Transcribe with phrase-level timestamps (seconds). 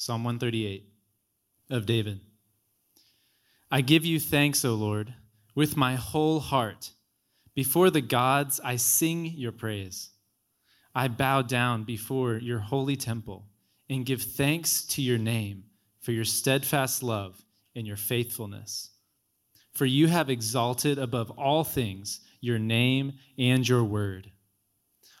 [0.00, 0.88] Psalm 138
[1.68, 2.20] of David.
[3.70, 5.12] I give you thanks, O Lord,
[5.54, 6.92] with my whole heart.
[7.54, 10.08] Before the gods, I sing your praise.
[10.94, 13.44] I bow down before your holy temple
[13.90, 15.64] and give thanks to your name
[16.00, 17.44] for your steadfast love
[17.76, 18.92] and your faithfulness.
[19.74, 24.30] For you have exalted above all things your name and your word.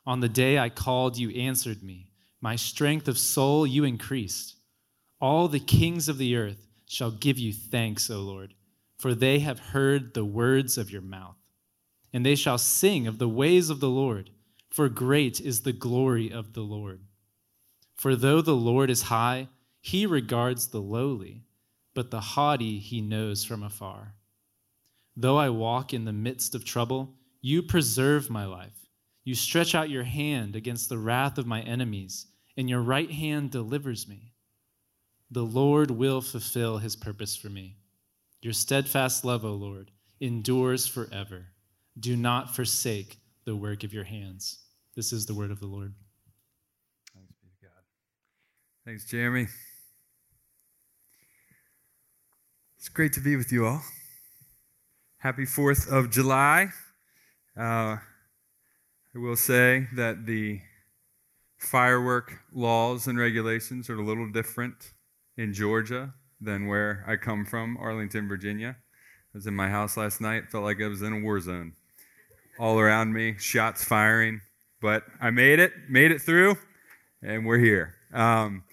[0.06, 2.12] On the day I called, you answered me.
[2.40, 4.56] My strength of soul you increased.
[5.20, 8.54] All the kings of the earth shall give you thanks, O Lord,
[8.98, 11.36] for they have heard the words of your mouth.
[12.12, 14.30] And they shall sing of the ways of the Lord,
[14.70, 17.02] for great is the glory of the Lord.
[17.94, 19.48] For though the Lord is high,
[19.80, 21.44] he regards the lowly,
[21.94, 24.14] but the haughty he knows from afar.
[25.16, 28.88] Though I walk in the midst of trouble, you preserve my life.
[29.22, 33.50] You stretch out your hand against the wrath of my enemies, and your right hand
[33.50, 34.29] delivers me.
[35.30, 37.76] The Lord will fulfill his purpose for me.
[38.42, 41.46] Your steadfast love, O Lord, endures forever.
[41.98, 44.60] Do not forsake the work of your hands.
[44.96, 45.94] This is the word of the Lord.
[47.14, 47.82] Thanks be to God.
[48.84, 49.46] Thanks, Jeremy.
[52.78, 53.82] It's great to be with you all.
[55.18, 56.68] Happy 4th of July.
[57.56, 57.98] Uh,
[59.14, 60.60] I will say that the
[61.58, 64.92] firework laws and regulations are a little different
[65.36, 68.76] in Georgia than where I come from, Arlington, Virginia.
[68.78, 71.74] I was in my house last night, felt like I was in a war zone.
[72.58, 74.40] All around me, shots firing,
[74.80, 76.56] but I made it, made it through,
[77.22, 77.94] and we're here.
[78.12, 78.64] Um,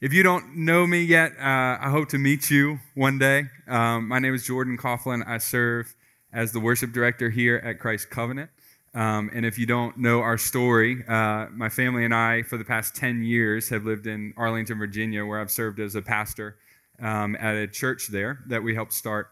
[0.00, 3.44] if you don't know me yet, uh, I hope to meet you one day.
[3.68, 5.26] Um, my name is Jordan Coughlin.
[5.26, 5.94] I serve
[6.32, 8.50] as the worship director here at Christ Covenant.
[8.94, 12.64] Um, and if you don't know our story, uh, my family and I, for the
[12.64, 16.56] past 10 years, have lived in Arlington, Virginia, where I've served as a pastor
[17.00, 19.28] um, at a church there that we helped start.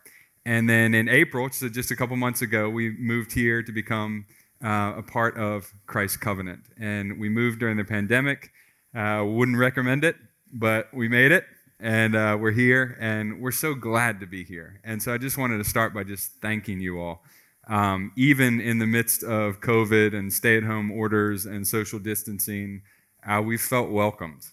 [0.47, 4.25] And then in April, so just a couple months ago, we moved here to become
[4.65, 6.61] uh, a part of Christ Covenant.
[6.79, 8.51] And we moved during the pandemic.
[8.95, 10.17] Uh, wouldn't recommend it,
[10.53, 11.45] but we made it.
[11.79, 14.81] And uh, we're here, and we're so glad to be here.
[14.85, 17.23] And so I just wanted to start by just thanking you all
[17.71, 22.83] um, even in the midst of COVID and stay at home orders and social distancing,
[23.25, 24.45] uh, we felt welcomed.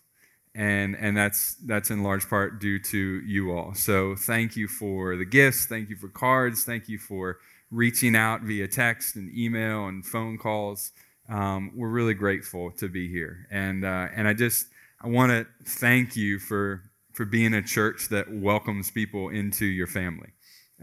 [0.54, 3.74] And, and that's, that's in large part due to you all.
[3.74, 5.66] So thank you for the gifts.
[5.66, 6.64] Thank you for cards.
[6.64, 7.40] Thank you for
[7.72, 10.92] reaching out via text and email and phone calls.
[11.28, 13.48] Um, we're really grateful to be here.
[13.52, 14.68] And, uh, and I just
[15.02, 19.88] I want to thank you for, for being a church that welcomes people into your
[19.88, 20.30] family.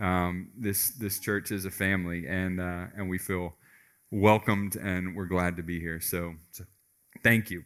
[0.01, 3.55] Um, this this church is a family, and uh, and we feel
[4.11, 6.01] welcomed, and we're glad to be here.
[6.01, 6.65] So, so
[7.23, 7.65] thank you.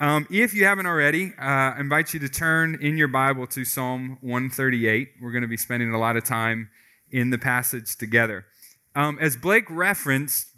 [0.00, 3.64] Um, if you haven't already, uh, I invite you to turn in your Bible to
[3.64, 5.08] Psalm 138.
[5.20, 6.70] We're going to be spending a lot of time
[7.10, 8.46] in the passage together.
[8.94, 10.48] Um, as Blake referenced,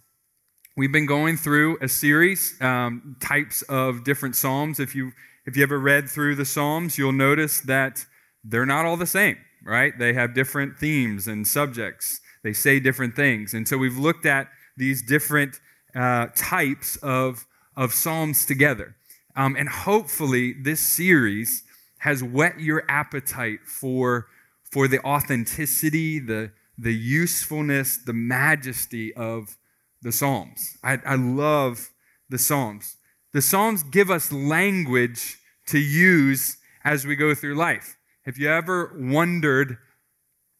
[0.77, 4.79] we've been going through a series, um, types of different psalms.
[4.79, 5.13] If you
[5.47, 8.05] if you ever read through the psalms, you'll notice that
[8.45, 9.99] they're not all the same right?
[9.99, 12.21] They have different themes and subjects.
[12.43, 13.55] They say different things.
[13.55, 15.61] And so we've looked at these different
[15.95, 18.97] uh, types of, of Psalms together.
[19.37, 21.63] Um, and hopefully, this series
[21.99, 24.27] has whet your appetite for,
[24.71, 29.57] for the authenticity, the, the usefulness, the majesty of
[30.03, 30.79] the Psalms.
[30.83, 31.91] I, I love
[32.29, 32.97] the Psalms.
[33.33, 37.97] The Psalms give us language to use as we go through life.
[38.27, 39.79] Have you ever wondered,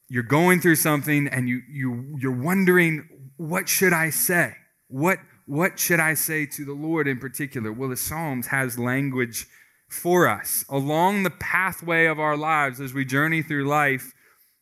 [0.09, 4.55] you're going through something and you, you, you're wondering, what should I say?
[4.89, 7.73] What, what should I say to the Lord in particular?
[7.73, 9.47] Well, the Psalms has language
[9.89, 10.65] for us.
[10.71, 14.13] Along the pathway of our lives as we journey through life,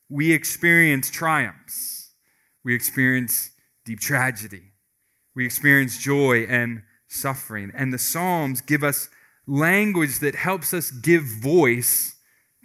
[0.08, 2.12] we experience triumphs.
[2.64, 3.50] We experience
[3.84, 4.72] deep tragedy.
[5.36, 7.70] We experience joy and suffering.
[7.74, 9.08] And the Psalms give us
[9.46, 12.16] language that helps us give voice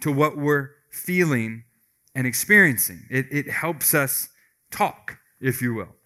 [0.04, 1.64] to what we're feeling
[2.14, 3.06] and experiencing.
[3.08, 4.28] It, it helps us
[4.70, 5.96] talk, if you will.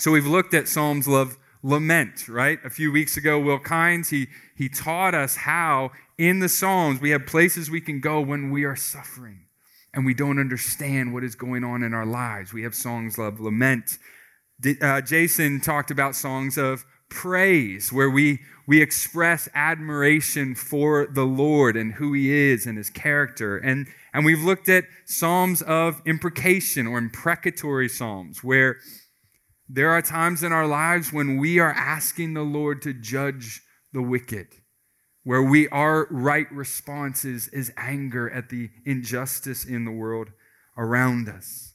[0.00, 2.58] So we've looked at Psalms of lament, right?
[2.64, 4.26] A few weeks ago, Will Kynes, he,
[4.56, 8.64] he taught us how in the Psalms we have places we can go when we
[8.64, 9.46] are suffering
[9.94, 12.52] and we don't understand what is going on in our lives.
[12.52, 13.98] We have songs of lament.
[14.80, 21.76] Uh, Jason talked about songs of praise, where we, we express admiration for the Lord
[21.76, 23.58] and who He is and His character.
[23.58, 28.78] And, and we've looked at Psalms of imprecation or imprecatory Psalms, where
[29.68, 33.60] there are times in our lives when we are asking the Lord to judge
[33.92, 34.48] the wicked.
[35.24, 40.30] where we our right response is, is anger at the injustice in the world
[40.76, 41.74] around us.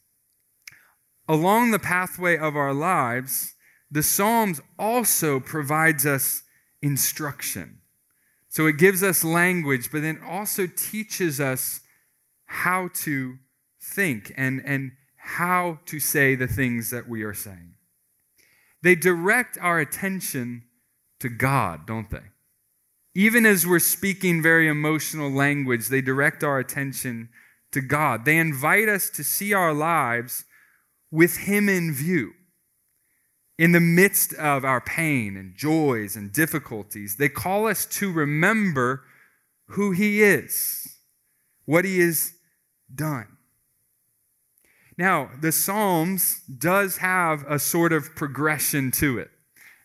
[1.28, 3.54] Along the pathway of our lives,
[3.90, 6.44] the Psalms also provides us
[6.82, 7.80] instruction.
[8.50, 11.82] So it gives us language, but then also teaches us
[12.46, 13.38] how to
[13.82, 17.74] think and, and how to say the things that we are saying.
[18.82, 20.64] They direct our attention
[21.20, 22.32] to God, don't they?
[23.16, 27.30] Even as we're speaking very emotional language, they direct our attention
[27.72, 28.26] to God.
[28.26, 30.46] They invite us to see our lives
[31.12, 32.34] with Him in view.
[33.58, 39.04] In the midst of our pain and joys and difficulties, they call us to remember
[39.70, 40.88] who He is,
[41.66, 42.34] what He has
[42.94, 43.28] done.
[44.98, 49.30] Now, the Psalms does have a sort of progression to it.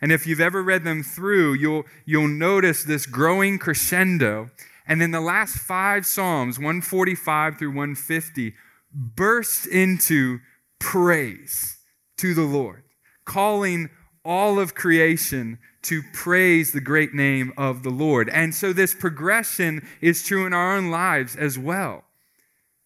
[0.01, 4.51] And if you've ever read them through, you'll, you'll notice this growing crescendo.
[4.87, 8.55] And then the last five Psalms, 145 through 150,
[8.93, 10.41] burst into
[10.81, 11.79] praise
[12.19, 12.83] to the Lord,
[13.25, 13.91] calling
[14.25, 18.29] all of creation to praise the great name of the Lord.
[18.29, 22.05] And so this progression is true in our own lives as well.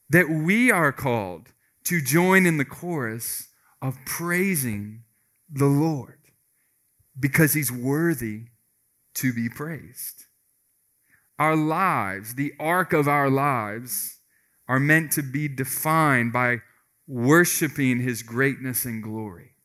[0.08, 1.52] That we are called
[1.84, 3.48] to join in the chorus
[3.82, 5.02] of praising
[5.50, 6.18] the Lord
[7.18, 8.44] because he's worthy
[9.14, 10.24] to be praised.
[11.38, 14.20] Our lives, the arc of our lives,
[14.68, 16.62] are meant to be defined by
[17.06, 19.55] worshiping his greatness and glory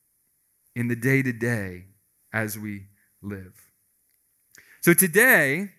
[0.75, 1.85] in the day to day
[2.33, 2.88] as we
[3.21, 3.53] live.
[4.81, 5.69] So today,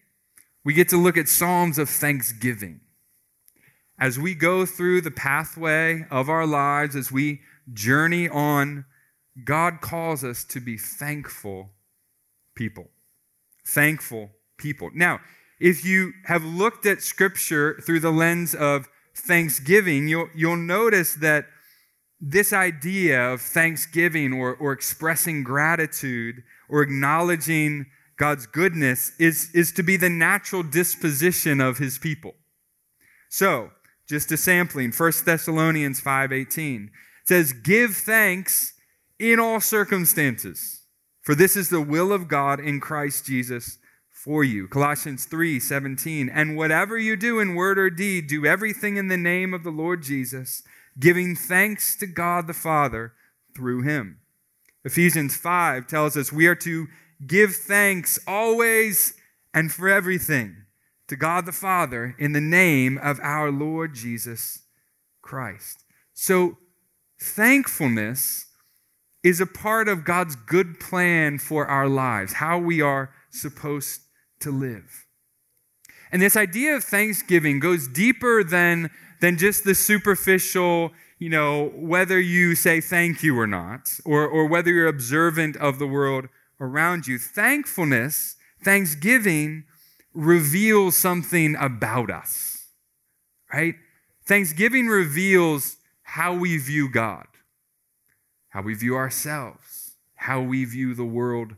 [0.64, 2.80] we get to look at Psalms of thanksgiving.
[3.98, 7.40] As we go through the pathway of our lives, as we
[7.72, 8.84] journey on
[9.44, 11.70] God calls us to be thankful
[12.54, 12.88] people.
[13.66, 14.90] Thankful people.
[14.94, 15.20] Now,
[15.58, 21.46] if you have looked at Scripture through the lens of thanksgiving, you'll, you'll notice that
[22.24, 27.86] this idea of thanksgiving or, or expressing gratitude or acknowledging
[28.16, 32.34] God's goodness is, is to be the natural disposition of his people.
[33.28, 33.70] So,
[34.08, 36.90] just a sampling, 1 Thessalonians 5:18
[37.24, 38.74] says, "Give thanks
[39.22, 40.82] in all circumstances.
[41.20, 43.78] For this is the will of God in Christ Jesus
[44.10, 44.66] for you.
[44.66, 46.28] Colossians 3 17.
[46.28, 49.70] And whatever you do in word or deed, do everything in the name of the
[49.70, 50.64] Lord Jesus,
[50.98, 53.12] giving thanks to God the Father
[53.54, 54.18] through him.
[54.84, 56.88] Ephesians 5 tells us we are to
[57.26, 59.14] give thanks always
[59.54, 60.56] and for everything
[61.08, 64.62] to God the Father in the name of our Lord Jesus
[65.20, 65.84] Christ.
[66.14, 66.58] So,
[67.20, 68.46] thankfulness
[69.22, 74.00] is a part of God's good plan for our lives, how we are supposed
[74.40, 75.01] to live.
[76.12, 82.20] And this idea of thanksgiving goes deeper than, than just the superficial, you know, whether
[82.20, 86.28] you say thank you or not, or, or whether you're observant of the world
[86.60, 87.18] around you.
[87.18, 89.64] Thankfulness, thanksgiving,
[90.12, 92.66] reveals something about us,
[93.52, 93.74] right?
[94.26, 97.26] Thanksgiving reveals how we view God
[98.52, 101.54] how we view ourselves, how we view the world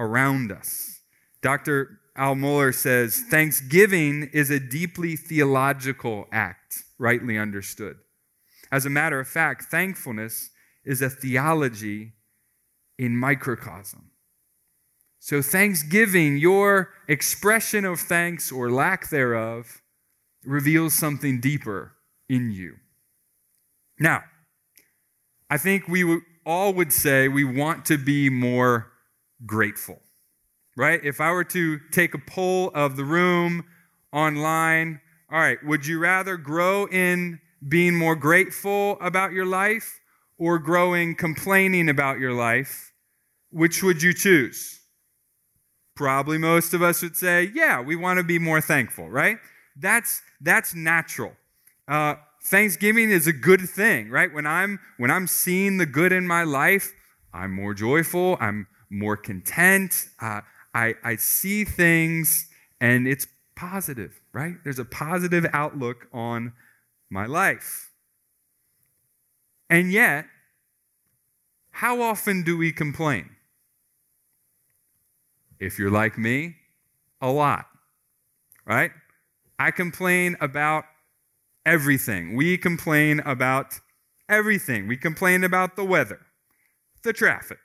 [0.00, 0.98] around us.
[1.40, 2.00] Dr.
[2.16, 7.96] Al Mohler says Thanksgiving is a deeply theological act, rightly understood.
[8.70, 10.50] As a matter of fact, thankfulness
[10.84, 12.12] is a theology
[12.98, 14.10] in microcosm.
[15.18, 19.80] So, thanksgiving, your expression of thanks or lack thereof,
[20.44, 21.94] reveals something deeper
[22.28, 22.76] in you.
[23.98, 24.22] Now,
[25.48, 28.92] I think we all would say we want to be more
[29.46, 30.00] grateful,
[30.76, 31.00] right?
[31.02, 33.64] If I were to take a poll of the room
[34.12, 35.00] online,
[35.30, 40.00] all right, would you rather grow in being more grateful about your life
[40.38, 42.92] or growing complaining about your life?
[43.50, 44.80] Which would you choose?
[45.96, 49.38] Probably most of us would say, yeah, we want to be more thankful, right?
[49.76, 51.32] That's, that's natural.
[51.86, 54.32] Uh, Thanksgiving is a good thing, right?
[54.32, 56.92] When I'm when I'm seeing the good in my life,
[57.32, 58.36] I'm more joyful.
[58.38, 60.08] I'm more content.
[60.20, 60.42] Uh,
[60.74, 62.48] I I see things,
[62.80, 64.56] and it's positive, right?
[64.64, 66.52] There's a positive outlook on
[67.10, 67.90] my life.
[69.70, 70.26] And yet,
[71.70, 73.30] how often do we complain?
[75.58, 76.56] If you're like me,
[77.20, 77.66] a lot,
[78.66, 78.90] right?
[79.58, 80.84] I complain about
[81.64, 82.36] everything.
[82.36, 83.80] We complain about
[84.28, 84.88] everything.
[84.88, 86.20] We complain about the weather,
[87.02, 87.58] the traffic,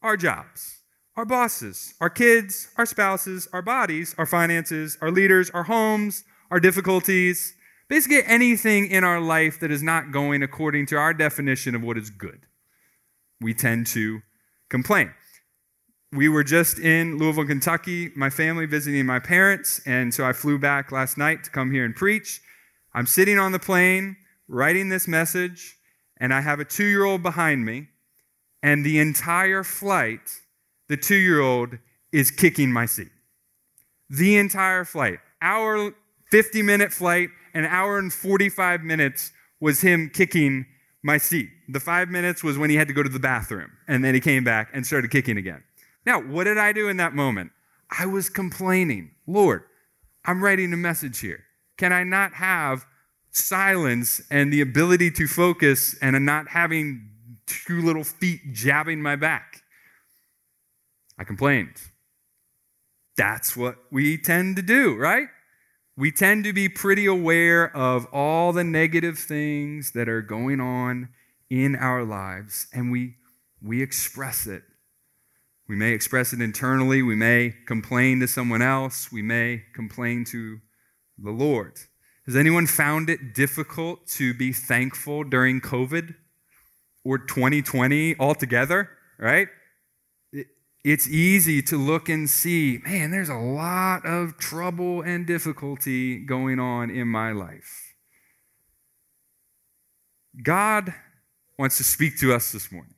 [0.00, 0.83] our jobs,
[1.16, 6.60] our bosses, our kids, our spouses, our bodies, our finances, our leaders, our homes, our
[6.60, 7.54] difficulties,
[7.88, 11.96] basically anything in our life that is not going according to our definition of what
[11.96, 12.40] is good.
[13.40, 14.22] We tend to
[14.68, 15.12] complain.
[16.12, 20.58] We were just in Louisville, Kentucky, my family visiting my parents, and so I flew
[20.58, 22.40] back last night to come here and preach.
[22.94, 24.16] I'm sitting on the plane
[24.46, 25.76] writing this message,
[26.18, 27.88] and I have a two year old behind me,
[28.62, 30.40] and the entire flight,
[30.88, 31.78] the two year old
[32.12, 33.10] is kicking my seat.
[34.10, 35.92] The entire flight, hour,
[36.30, 40.66] 50 minute flight, an hour and 45 minutes was him kicking
[41.02, 41.48] my seat.
[41.68, 44.20] The five minutes was when he had to go to the bathroom, and then he
[44.20, 45.62] came back and started kicking again.
[46.06, 47.52] Now, what did I do in that moment?
[47.96, 49.12] I was complaining.
[49.26, 49.62] Lord,
[50.24, 51.44] I'm writing a message here.
[51.76, 52.86] Can I not have
[53.30, 57.10] silence and the ability to focus and not having
[57.46, 59.63] two little feet jabbing my back?
[61.18, 61.76] I complained.
[63.16, 65.28] That's what we tend to do, right?
[65.96, 71.10] We tend to be pretty aware of all the negative things that are going on
[71.48, 73.14] in our lives, and we,
[73.62, 74.64] we express it.
[75.68, 77.02] We may express it internally.
[77.02, 79.10] We may complain to someone else.
[79.12, 80.58] We may complain to
[81.16, 81.78] the Lord.
[82.26, 86.14] Has anyone found it difficult to be thankful during COVID
[87.04, 89.48] or 2020 altogether, right?
[90.84, 96.60] It's easy to look and see, man, there's a lot of trouble and difficulty going
[96.60, 97.94] on in my life.
[100.42, 100.92] God
[101.58, 102.94] wants to speak to us this morning.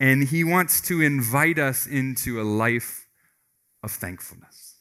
[0.00, 3.06] And he wants to invite us into a life
[3.84, 4.78] of thankfulness.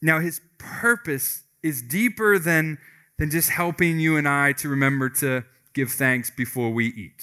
[0.00, 2.78] Now, his purpose is deeper than,
[3.18, 5.44] than just helping you and I to remember to
[5.74, 7.22] give thanks before we eat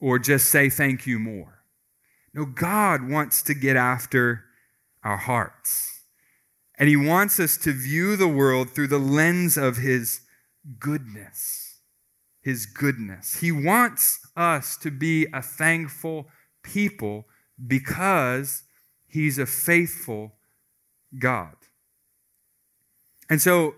[0.00, 1.64] or just say thank you more.
[2.34, 4.44] No, God wants to get after
[5.02, 6.02] our hearts.
[6.78, 10.20] And he wants us to view the world through the lens of his
[10.78, 11.80] goodness.
[12.40, 13.40] His goodness.
[13.40, 16.28] He wants us to be a thankful
[16.62, 17.26] people
[17.66, 18.62] because
[19.08, 20.34] he's a faithful
[21.18, 21.56] God.
[23.28, 23.74] And so,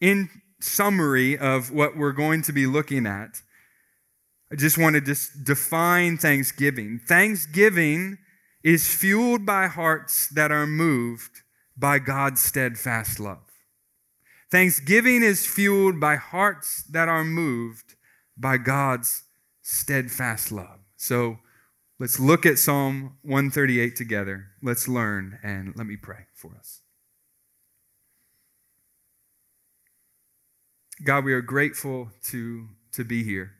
[0.00, 0.30] in
[0.60, 3.42] summary of what we're going to be looking at,
[4.52, 7.00] I just want to just define thanksgiving.
[7.08, 8.18] Thanksgiving
[8.62, 11.40] is fueled by hearts that are moved
[11.76, 13.50] by God's steadfast love.
[14.50, 17.94] Thanksgiving is fueled by hearts that are moved
[18.36, 19.22] by God's
[19.62, 20.80] steadfast love.
[20.96, 21.38] So,
[22.02, 24.46] Let's look at Psalm 138 together.
[24.60, 26.80] Let's learn, and let me pray for us.
[31.04, 33.52] God, we are grateful to, to be here.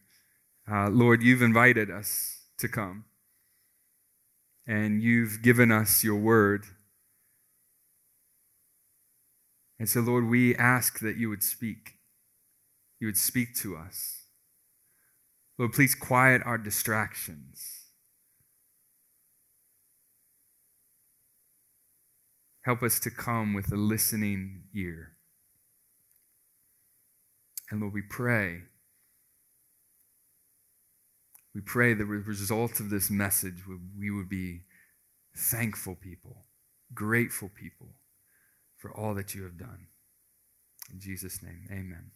[0.72, 3.04] Uh, Lord, you've invited us to come,
[4.66, 6.64] and you've given us your word.
[9.78, 11.96] And so, Lord, we ask that you would speak.
[13.00, 14.22] You would speak to us.
[15.58, 17.88] Lord, please quiet our distractions.
[22.64, 25.16] Help us to come with a listening ear.
[27.70, 28.62] And Lord, we pray.
[31.54, 33.62] We pray that the result of this message,
[33.98, 34.62] we would be
[35.36, 36.44] thankful people,
[36.94, 37.88] grateful people
[38.78, 39.86] for all that you have done.
[40.92, 42.10] In Jesus' name, amen.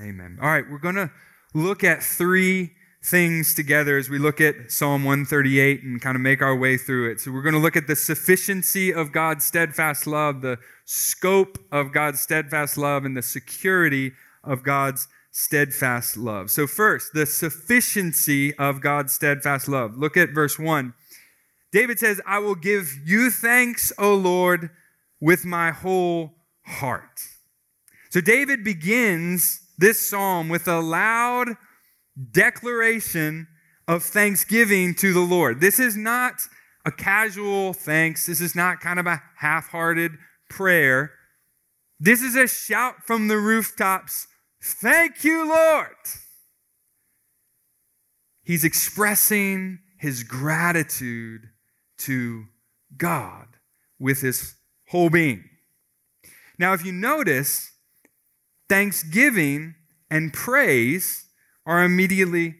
[0.00, 0.38] Amen.
[0.40, 1.10] All right, we're going to
[1.54, 2.72] look at three
[3.04, 7.10] things together as we look at Psalm 138 and kind of make our way through
[7.10, 7.20] it.
[7.20, 11.92] So, we're going to look at the sufficiency of God's steadfast love, the scope of
[11.92, 14.12] God's steadfast love, and the security
[14.44, 16.50] of God's steadfast love.
[16.50, 19.96] So, first, the sufficiency of God's steadfast love.
[19.96, 20.94] Look at verse 1.
[21.72, 24.70] David says, I will give you thanks, O Lord,
[25.20, 26.34] with my whole
[26.66, 27.22] heart.
[28.10, 31.56] So, David begins this psalm with a loud,
[32.30, 33.48] declaration
[33.88, 35.60] of thanksgiving to the Lord.
[35.60, 36.34] This is not
[36.84, 40.12] a casual thanks, this is not kind of a half hearted
[40.50, 41.12] prayer.
[41.98, 44.26] This is a shout from the rooftops
[44.62, 45.88] Thank you, Lord.
[48.44, 51.48] He's expressing his gratitude
[51.98, 52.44] to
[52.96, 53.46] God
[53.98, 54.54] with his
[54.88, 55.44] whole being.
[56.58, 57.72] Now, if you notice,
[58.68, 59.74] thanksgiving
[60.10, 61.26] and praise
[61.66, 62.56] are immediately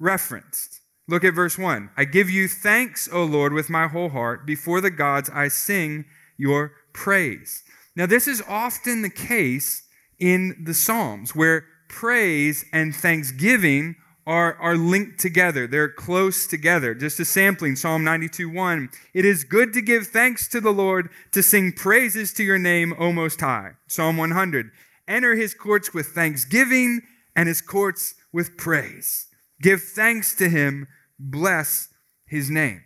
[0.00, 0.80] referenced.
[1.08, 1.90] Look at verse 1.
[1.96, 4.46] I give you thanks, O Lord, with my whole heart.
[4.46, 6.04] Before the gods, I sing
[6.36, 7.62] your praise.
[7.96, 9.82] Now, this is often the case
[10.18, 13.96] in the Psalms where praise and thanksgiving
[14.26, 15.66] are, are linked together.
[15.66, 16.94] They're close together.
[16.94, 18.90] Just a sampling, Psalm 92 1.
[19.14, 22.94] It is good to give thanks to the Lord, to sing praises to your name,
[22.98, 23.72] O Most High.
[23.86, 24.70] Psalm 100.
[25.08, 27.00] Enter his courts with thanksgiving
[27.34, 29.28] and his courts with praise.
[29.62, 30.86] Give thanks to him,
[31.18, 31.88] bless
[32.26, 32.82] his name.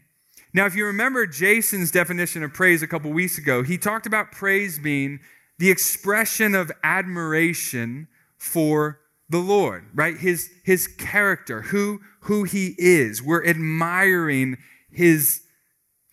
[0.55, 4.31] Now, if you remember Jason's definition of praise a couple weeks ago, he talked about
[4.31, 5.19] praise being
[5.63, 10.17] the expression of admiration for the Lord, right?
[10.17, 13.23] His, his character, who, who he is.
[13.23, 14.57] We're admiring
[14.91, 15.43] his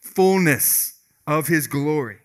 [0.02, 2.18] fullness of his glory.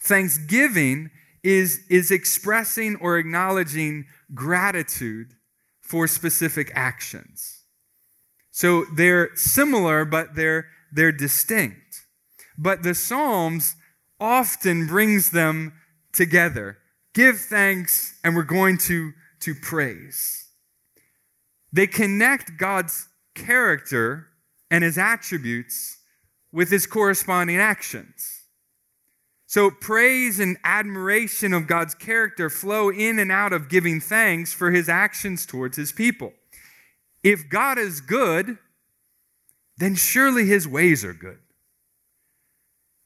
[0.00, 1.10] Thanksgiving
[1.42, 5.34] is, is expressing or acknowledging gratitude
[5.80, 7.64] for specific actions.
[8.52, 12.02] So they're similar, but they're, they're distinct.
[12.56, 13.74] But the Psalms
[14.20, 15.72] often brings them
[16.12, 16.78] together.
[17.14, 20.48] Give thanks, and we're going to to praise.
[21.72, 24.28] They connect God's character
[24.70, 25.98] and his attributes
[26.52, 28.42] with his corresponding actions.
[29.46, 34.70] So, praise and admiration of God's character flow in and out of giving thanks for
[34.70, 36.32] his actions towards his people.
[37.24, 38.58] If God is good,
[39.76, 41.38] then surely his ways are good.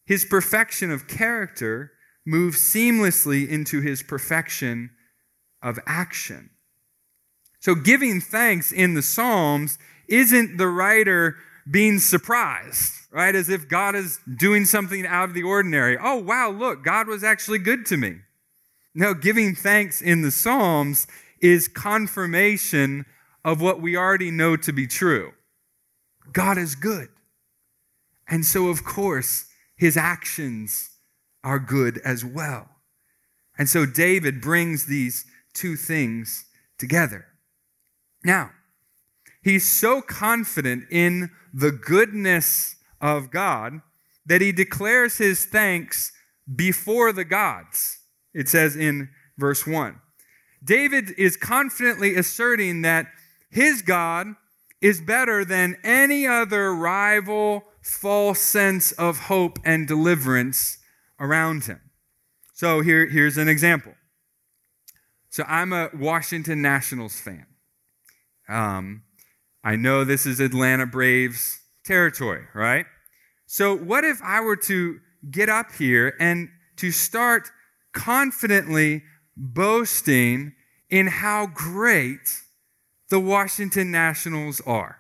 [0.04, 1.92] His perfection of character
[2.26, 4.90] moves seamlessly into his perfection
[5.62, 6.50] of action.
[7.60, 9.78] So, giving thanks in the Psalms
[10.08, 11.36] isn't the writer
[11.70, 13.34] being surprised, right?
[13.34, 15.96] As if God is doing something out of the ordinary.
[15.98, 18.18] Oh, wow, look, God was actually good to me.
[18.94, 21.06] No, giving thanks in the Psalms
[21.40, 23.06] is confirmation
[23.44, 25.32] of what we already know to be true.
[26.32, 27.08] God is good.
[28.28, 30.90] And so, of course, his actions
[31.44, 32.68] are good as well.
[33.56, 36.46] And so, David brings these two things
[36.78, 37.26] together.
[38.24, 38.50] Now,
[39.42, 43.80] he's so confident in the goodness of God
[44.26, 46.10] that he declares his thanks
[46.52, 47.98] before the gods.
[48.32, 50.00] It says in verse 1.
[50.64, 53.06] David is confidently asserting that
[53.50, 54.28] his God
[54.80, 60.78] is better than any other rival false sense of hope and deliverance
[61.24, 61.80] around him.
[62.52, 63.94] So here, here's an example.
[65.30, 67.46] So I'm a Washington Nationals fan.
[68.48, 69.02] Um,
[69.64, 72.86] I know this is Atlanta Braves territory, right?
[73.46, 77.50] So what if I were to get up here and to start
[77.92, 79.02] confidently
[79.36, 80.52] boasting
[80.90, 82.42] in how great
[83.08, 84.98] the Washington Nationals are?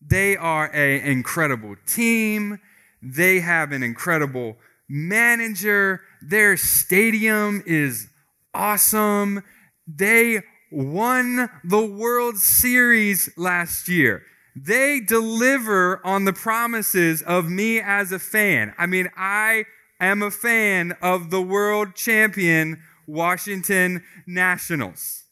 [0.00, 2.60] They are an incredible team.
[3.02, 6.00] They have an incredible manager.
[6.22, 8.08] Their stadium is
[8.54, 9.42] awesome.
[9.86, 14.22] They won the World Series last year.
[14.56, 18.74] They deliver on the promises of me as a fan.
[18.76, 19.64] I mean, I
[20.00, 25.24] am a fan of the world champion Washington Nationals.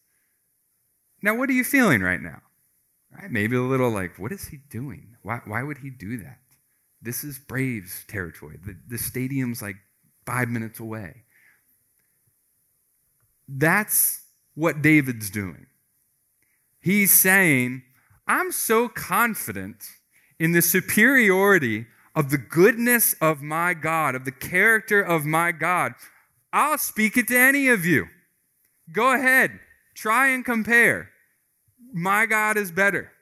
[1.23, 2.41] Now, what are you feeling right now?
[3.11, 3.31] Right?
[3.31, 5.17] Maybe a little like, what is he doing?
[5.23, 6.39] Why, why would he do that?
[7.03, 8.59] This is Braves territory.
[8.65, 9.77] The, the stadium's like
[10.25, 11.23] five minutes away.
[13.49, 14.23] That's
[14.55, 15.67] what David's doing.
[16.81, 17.83] He's saying,
[18.27, 19.85] I'm so confident
[20.39, 25.93] in the superiority of the goodness of my God, of the character of my God.
[26.53, 28.07] I'll speak it to any of you.
[28.91, 29.61] Go ahead,
[29.95, 31.11] try and compare.
[31.93, 33.13] My God is better.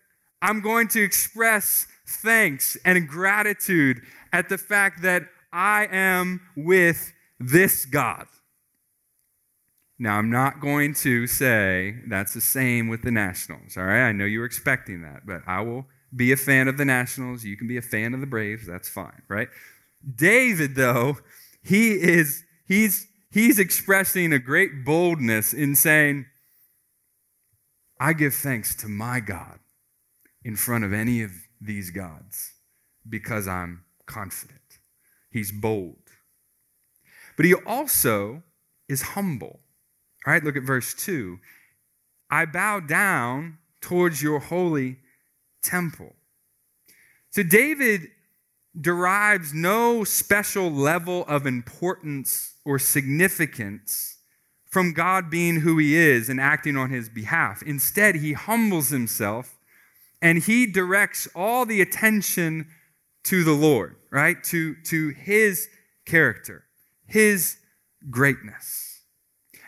[0.41, 7.85] I'm going to express thanks and gratitude at the fact that I am with this
[7.85, 8.27] God.
[9.99, 14.09] Now, I'm not going to say that's the same with the Nationals, all right?
[14.09, 17.45] I know you were expecting that, but I will be a fan of the Nationals.
[17.45, 18.67] You can be a fan of the Braves.
[18.67, 19.49] That's fine, right?
[20.15, 21.19] David, though,
[21.63, 26.27] he is, he's, he's expressing a great boldness in saying,
[28.01, 29.61] I give thanks to my God
[30.43, 31.31] in front of any of
[31.65, 32.53] these gods
[33.09, 34.61] because I'm confident.
[35.31, 35.97] He's bold.
[37.37, 38.43] But he also
[38.89, 39.61] is humble.
[40.27, 41.39] All right, look at verse 2.
[42.31, 44.99] I bow down towards your holy
[45.63, 46.15] temple.
[47.31, 48.09] So David
[48.81, 54.19] derives no special level of importance or significance
[54.71, 57.63] from God being who he is and acting on his behalf.
[57.63, 59.54] Instead, he humbles himself
[60.25, 62.67] and he directs all the attention
[63.25, 64.43] to the Lord, right?
[64.45, 65.69] To, to his
[66.07, 66.65] character,
[67.07, 67.59] his
[68.09, 69.03] greatness.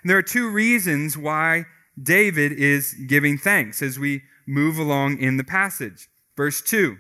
[0.01, 1.66] And there are two reasons why
[2.03, 6.09] David is giving thanks as we move along in the passage.
[6.38, 6.97] Verse 2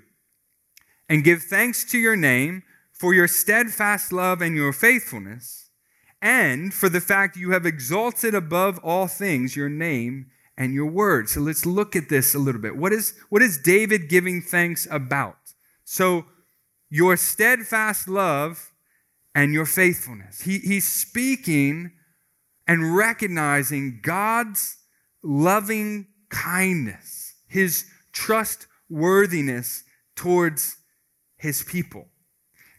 [1.08, 5.70] And give thanks to your name for your steadfast love and your faithfulness,
[6.20, 11.28] and for the fact you have exalted above all things your name and your word.
[11.28, 12.76] So let's look at this a little bit.
[12.76, 15.36] What is, what is David giving thanks about?
[15.84, 16.26] So,
[16.88, 18.72] your steadfast love
[19.34, 20.42] and your faithfulness.
[20.42, 21.92] He, he's speaking
[22.66, 24.78] and recognizing God's
[25.22, 30.76] loving kindness, his trustworthiness towards
[31.36, 32.06] his people.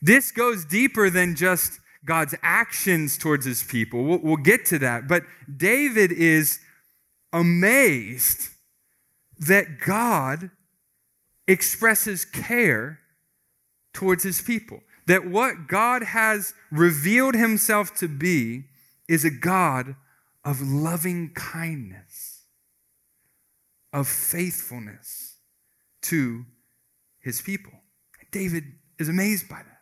[0.02, 4.04] This goes deeper than just God's actions towards his people.
[4.04, 5.08] We'll, we'll, get to that.
[5.08, 5.24] But
[5.56, 6.60] David is
[7.38, 8.50] amazed
[9.40, 10.50] that God
[11.48, 13.00] expresses care
[13.94, 14.82] towards his people.
[15.06, 18.66] That what God has revealed himself to be
[19.08, 19.96] is a God
[20.44, 22.42] of loving kindness,
[23.94, 25.36] of faithfulness
[26.04, 26.46] to
[27.20, 27.74] his people.
[28.32, 28.64] David
[28.98, 29.82] is amazed by that.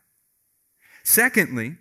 [1.03, 1.77] Secondly,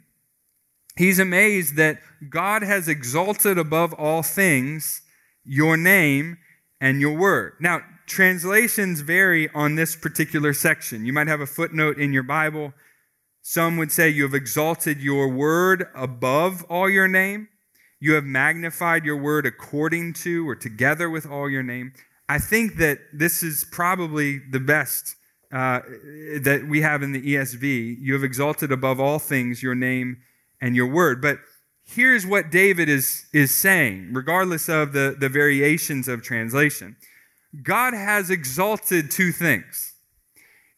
[0.96, 1.98] he's amazed that
[2.30, 5.02] God has exalted above all things
[5.44, 6.38] your name
[6.80, 7.54] and your word.
[7.60, 11.04] Now, translations vary on this particular section.
[11.04, 12.74] You might have a footnote in your Bible.
[13.42, 17.48] Some would say you have exalted your word above all your name.
[18.00, 21.92] You have magnified your word according to or together with all your name.
[22.28, 25.16] I think that this is probably the best
[25.52, 25.80] uh,
[26.40, 27.96] that we have in the ESV.
[28.00, 30.18] You have exalted above all things your name
[30.60, 31.22] and your word.
[31.22, 31.38] But
[31.84, 36.96] here's what David is, is saying, regardless of the, the variations of translation
[37.62, 39.94] God has exalted two things.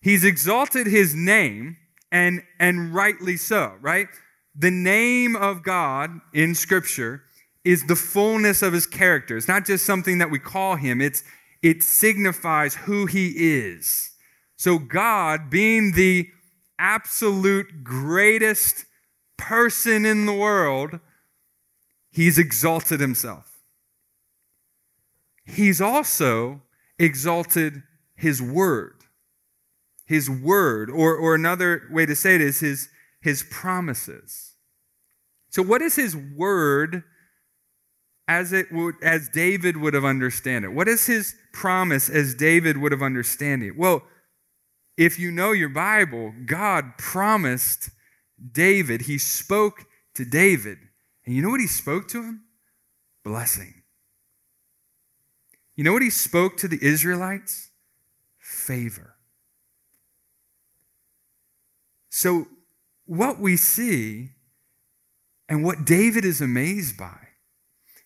[0.01, 1.79] He's exalted his name,
[2.13, 4.09] and, and rightly so, right?
[4.55, 7.23] The name of God in Scripture
[7.65, 9.37] is the fullness of his character.
[9.37, 11.25] It's not just something that we call him, it's,
[11.63, 14.13] it signifies who he is.
[14.57, 16.29] So, God, being the
[16.79, 18.85] absolute greatest
[19.37, 21.01] person in the world,
[22.11, 23.57] he's exalted himself.
[25.45, 26.63] He's also
[26.99, 27.83] exalted
[28.15, 28.95] his word.
[30.07, 32.89] His word, or, or another way to say it is his,
[33.21, 34.53] his promises.
[35.51, 37.03] So, what is his word
[38.29, 40.73] as, it would, as David would have understood it?
[40.73, 43.77] What is his promise as David would have understood it?
[43.77, 44.03] Well,
[44.97, 47.91] if you know your Bible, God promised
[48.53, 50.79] David, he spoke to David.
[51.25, 52.45] And you know what he spoke to him?
[53.25, 53.83] Blessing.
[55.75, 57.71] You know what he spoke to the Israelites?
[58.39, 59.17] Favor.
[62.09, 62.47] So,
[63.05, 64.31] what we see
[65.49, 67.19] and what David is amazed by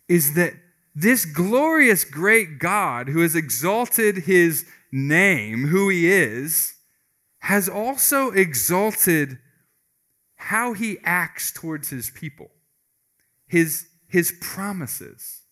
[0.09, 0.55] is that
[0.95, 6.75] this glorious great God who has exalted his name, who he is,
[7.39, 9.39] has also exalted
[10.41, 12.51] how he acts towards his people,
[13.47, 15.43] his, his promises.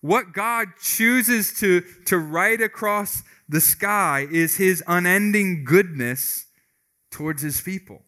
[0.00, 6.46] What God chooses to, to write across the sky is his unending goodness
[7.12, 8.02] towards his people.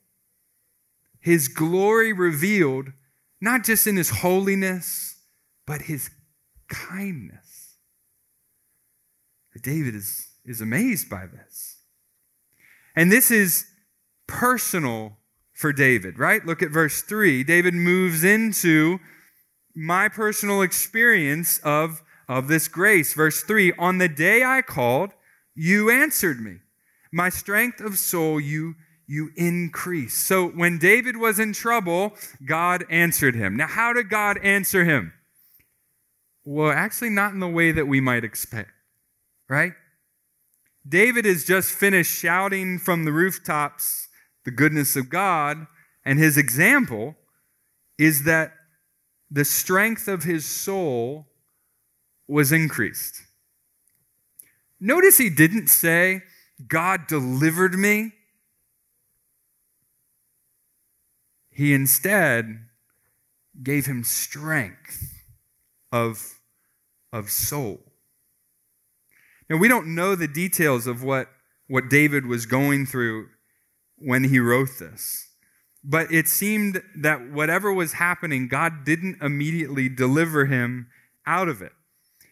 [1.20, 2.88] His glory revealed
[3.40, 5.16] not just in his holiness,
[5.64, 6.10] but his
[6.68, 7.76] kindness.
[9.62, 11.76] David is, is amazed by this.
[12.96, 13.64] And this is
[14.26, 15.18] personal
[15.54, 16.44] for David, right?
[16.44, 17.44] Look at verse 3.
[17.44, 18.98] David moves into
[19.74, 23.14] my personal experience of, of this grace.
[23.14, 25.10] Verse 3 On the day I called,
[25.54, 26.56] you answered me.
[27.12, 28.74] My strength of soul you
[29.06, 30.14] you increase.
[30.14, 32.14] So when David was in trouble,
[32.46, 33.54] God answered him.
[33.56, 35.12] Now, how did God answer him?
[36.44, 38.70] Well, actually, not in the way that we might expect,
[39.48, 39.72] right?
[40.86, 44.08] David has just finished shouting from the rooftops
[44.44, 45.66] the goodness of God,
[46.04, 47.16] and his example
[47.98, 48.52] is that
[49.30, 51.26] the strength of his soul
[52.28, 53.22] was increased.
[54.80, 56.22] Notice he didn't say,
[56.66, 58.12] God delivered me.
[61.50, 62.66] He instead
[63.62, 65.24] gave him strength
[65.92, 66.40] of,
[67.12, 67.80] of soul.
[69.48, 71.28] Now, we don't know the details of what,
[71.68, 73.28] what David was going through
[73.98, 75.28] when he wrote this,
[75.82, 80.88] but it seemed that whatever was happening, God didn't immediately deliver him
[81.26, 81.72] out of it.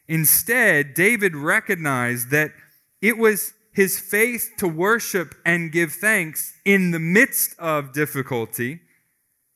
[0.08, 2.52] Instead, David recognized that
[3.00, 8.80] it was his faith to worship and give thanks in the midst of difficulty.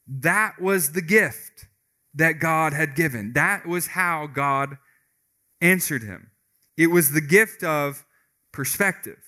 [0.07, 1.67] That was the gift
[2.15, 3.35] that God had given.
[3.35, 4.79] That was how God
[5.61, 6.31] answered him.
[6.77, 8.05] it was the gift of
[8.53, 9.19] perspective.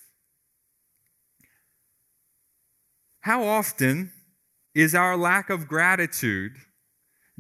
[3.20, 4.12] How often
[4.74, 6.52] is our lack of gratitude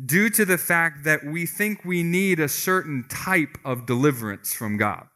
[0.04, 4.76] due to the fact that we think we need a certain type of deliverance from
[4.76, 5.06] God?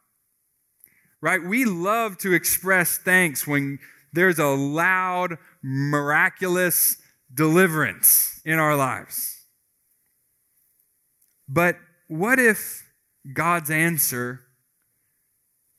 [1.21, 1.43] Right?
[1.43, 3.79] We love to express thanks when
[4.11, 6.97] there's a loud, miraculous
[7.33, 9.45] deliverance in our lives.
[11.47, 12.83] But what if
[13.33, 14.41] God's answer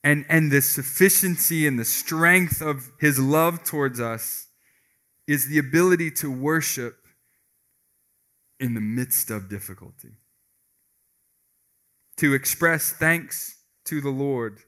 [0.03, 4.44] and, and the sufficiency and the strength of his love towards us
[5.27, 6.95] is the ability to worship
[8.59, 10.13] in the midst of difficulty?
[12.17, 14.59] To express thanks to the Lord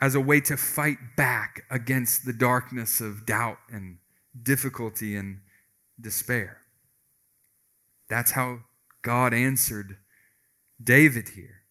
[0.00, 3.98] as a way to fight back against the darkness of doubt and
[4.42, 5.40] difficulty and
[6.00, 6.58] despair.
[8.10, 8.60] That's how
[9.02, 9.96] God answered
[10.82, 11.62] David here.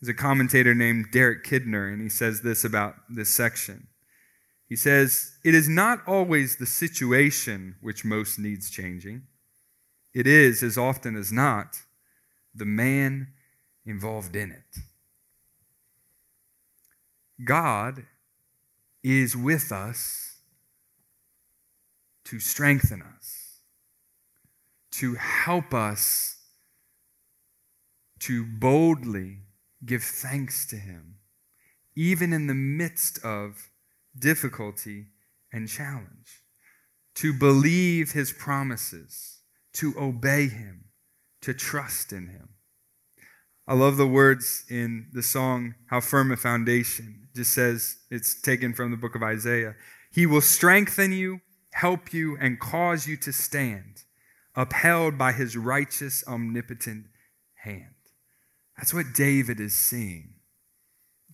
[0.00, 3.88] There's a commentator named Derek Kidner, and he says this about this section.
[4.70, 9.22] He says, It is not always the situation which most needs changing.
[10.14, 11.82] It is, as often as not,
[12.54, 13.32] the man
[13.84, 14.82] involved in it.
[17.44, 18.06] God
[19.02, 20.36] is with us
[22.26, 23.62] to strengthen us,
[24.92, 26.36] to help us
[28.20, 29.38] to boldly
[29.84, 31.16] give thanks to Him,
[31.96, 33.69] even in the midst of
[34.18, 35.06] difficulty
[35.52, 36.42] and challenge,
[37.16, 39.38] to believe His promises,
[39.74, 40.86] to obey Him,
[41.42, 42.50] to trust in Him.
[43.66, 47.28] I love the words in the song, How Firm a Foundation.
[47.36, 49.76] Just says, it's taken from the book of Isaiah.
[50.10, 51.40] He will strengthen you,
[51.72, 54.02] help you, and cause you to stand,
[54.56, 57.06] upheld by his righteous, omnipotent
[57.62, 57.94] hand.
[58.76, 60.34] That's what David is seeing.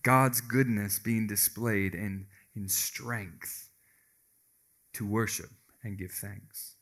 [0.03, 3.69] God's goodness being displayed in, in strength
[4.93, 5.51] to worship
[5.83, 6.75] and give thanks.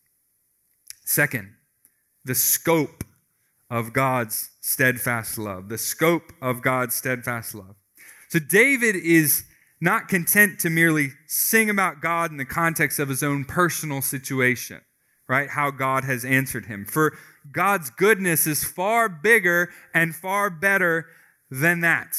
[1.04, 1.54] Second,
[2.24, 3.04] the scope
[3.70, 7.76] of God's steadfast love, the scope of God's steadfast love.
[8.30, 9.44] So David is
[9.82, 14.82] not content to merely sing about God in the context of his own personal situation,
[15.28, 15.50] right?
[15.50, 16.86] How God has answered him.
[16.86, 17.18] For
[17.52, 21.08] God's goodness is far bigger and far better
[21.52, 22.16] than that.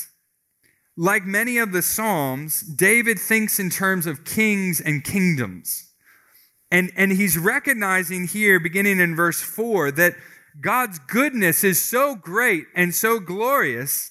[0.97, 5.93] Like many of the Psalms, David thinks in terms of kings and kingdoms.
[6.71, 10.15] And, and he's recognizing here, beginning in verse 4, that
[10.61, 14.11] God's goodness is so great and so glorious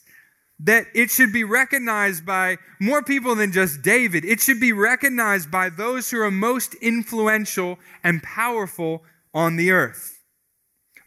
[0.59, 4.23] that it should be recognized by more people than just David.
[4.23, 10.21] It should be recognized by those who are most influential and powerful on the earth.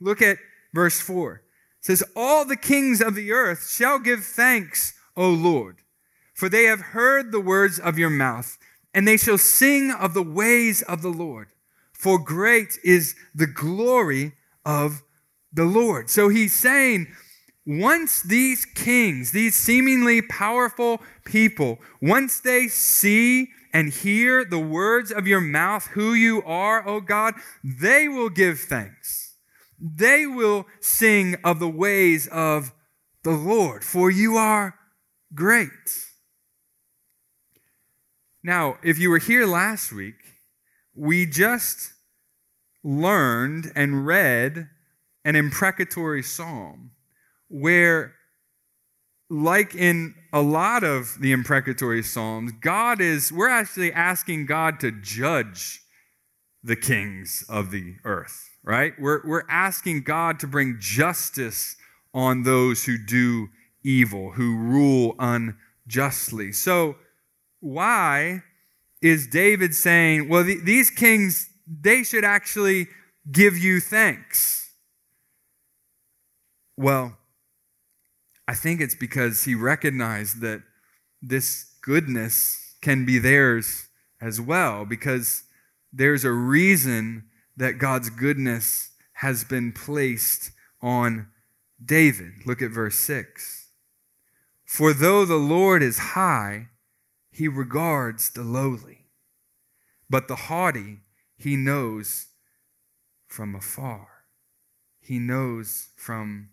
[0.01, 0.39] Look at
[0.75, 1.35] verse 4.
[1.35, 1.41] It
[1.81, 5.83] says, All the kings of the earth shall give thanks, O Lord,
[6.33, 8.57] for they have heard the words of your mouth,
[8.95, 11.49] and they shall sing of the ways of the Lord.
[11.93, 15.03] For great is the glory of
[15.53, 16.09] the Lord.
[16.09, 17.09] So he's saying,
[17.67, 25.27] once these kings, these seemingly powerful people, once they see and hear the words of
[25.27, 29.35] your mouth, who you are, O God, they will give thanks.
[29.79, 32.73] They will sing of the ways of
[33.25, 34.78] the Lord, for you are
[35.35, 35.71] great.
[38.43, 40.15] Now, if you were here last week,
[40.95, 41.93] we just
[42.83, 44.69] learned and read
[45.25, 46.93] an imprecatory psalm
[47.49, 48.15] where,
[49.29, 54.91] like in a lot of the imprecatory psalms, God is, we're actually asking God to
[54.91, 55.81] judge
[56.63, 58.93] the kings of the earth, right?
[58.99, 61.77] We're, we're asking God to bring justice
[62.15, 63.49] on those who do
[63.83, 66.53] evil, who rule unjustly.
[66.53, 66.97] So,
[67.61, 68.43] why
[69.03, 72.89] is David saying, well, the, these kings, they should actually
[73.31, 74.71] give you thanks?
[76.77, 77.17] Well,
[78.47, 80.63] I think it's because he recognized that
[81.21, 83.89] this goodness can be theirs
[84.21, 85.45] as well, because
[85.93, 87.25] there's a reason
[87.57, 91.29] that God's goodness has been placed on
[91.85, 92.47] David.
[92.47, 93.58] Look at verse 6.
[94.69, 96.69] For though the Lord is high,
[97.33, 99.07] he regards the lowly,
[100.11, 100.99] but the haughty
[101.39, 102.27] he knows
[103.27, 104.09] from afar.
[105.01, 106.51] He knows from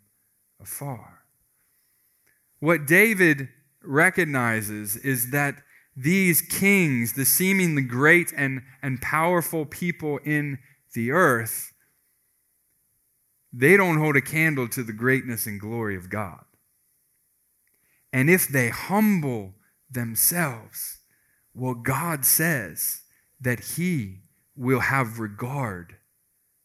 [0.62, 1.26] afar.
[2.60, 3.50] What David
[3.84, 5.62] recognizes is that
[5.94, 10.60] these kings, the seemingly great and, and powerful people in
[10.94, 11.74] the earth,
[13.52, 16.45] they don't hold a candle to the greatness and glory of God.
[18.16, 19.56] And if they humble
[19.92, 21.00] themselves,
[21.54, 23.02] well, God says
[23.42, 24.22] that He
[24.56, 25.98] will have regard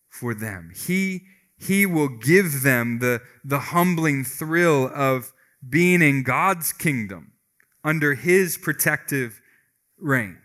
[0.08, 0.70] for them.
[0.72, 1.22] He,
[1.58, 5.32] he will give them the, the humbling thrill of
[5.68, 7.32] being in God's kingdom
[7.82, 9.40] under His protective
[9.98, 10.38] reign.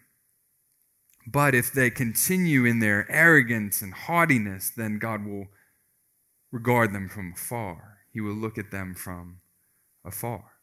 [1.27, 5.49] But if they continue in their arrogance and haughtiness, then God will
[6.51, 7.99] regard them from afar.
[8.11, 9.41] He will look at them from
[10.03, 10.54] afar.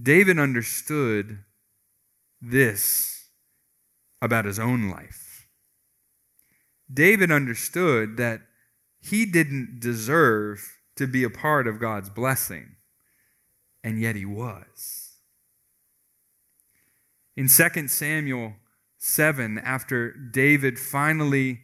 [0.00, 1.44] David understood
[2.40, 3.28] this
[4.20, 5.48] about his own life.
[6.92, 8.40] David understood that
[9.00, 12.76] he didn't deserve to be a part of God's blessing,
[13.82, 15.18] and yet he was.
[17.36, 18.54] In 2 Samuel
[18.98, 21.60] 7, after David finally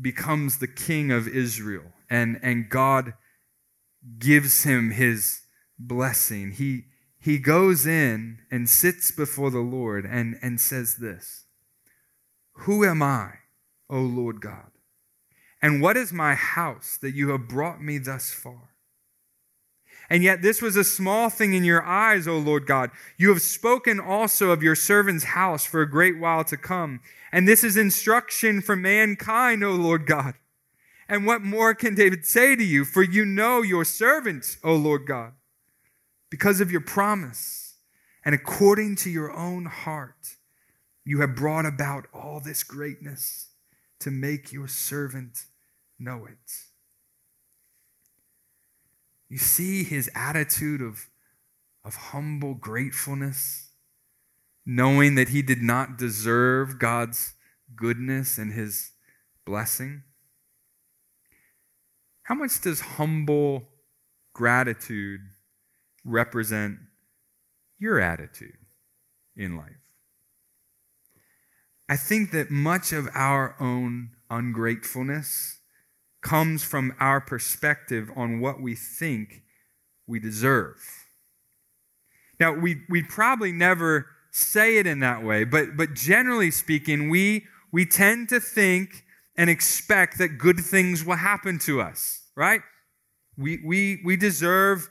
[0.00, 3.14] becomes the king of Israel and, and God
[4.18, 5.40] gives him his
[5.78, 6.84] blessing, he,
[7.26, 11.46] he goes in and sits before the Lord and, and says this
[12.52, 13.30] Who am I,
[13.90, 14.70] O Lord God?
[15.60, 18.70] And what is my house that you have brought me thus far?
[20.08, 22.92] And yet, this was a small thing in your eyes, O Lord God.
[23.16, 27.00] You have spoken also of your servant's house for a great while to come.
[27.32, 30.34] And this is instruction for mankind, O Lord God.
[31.08, 32.84] And what more can David say to you?
[32.84, 35.32] For you know your servant, O Lord God
[36.30, 37.74] because of your promise
[38.24, 40.36] and according to your own heart,
[41.04, 43.50] you have brought about all this greatness
[44.00, 45.44] to make your servant
[45.98, 46.52] know it.
[49.28, 51.06] You see his attitude of,
[51.84, 53.70] of humble gratefulness,
[54.64, 57.34] knowing that he did not deserve God's
[57.76, 58.90] goodness and his
[59.44, 60.02] blessing.
[62.24, 63.68] How much does humble
[64.32, 65.20] gratitude
[66.06, 66.78] represent
[67.78, 68.56] your attitude
[69.36, 69.72] in life.
[71.88, 75.58] I think that much of our own ungratefulness
[76.22, 79.42] comes from our perspective on what we think
[80.06, 80.76] we deserve.
[82.40, 87.44] Now, we, we probably never say it in that way, but, but generally speaking, we,
[87.72, 89.04] we tend to think
[89.36, 92.60] and expect that good things will happen to us, right?
[93.38, 94.88] We, we, we deserve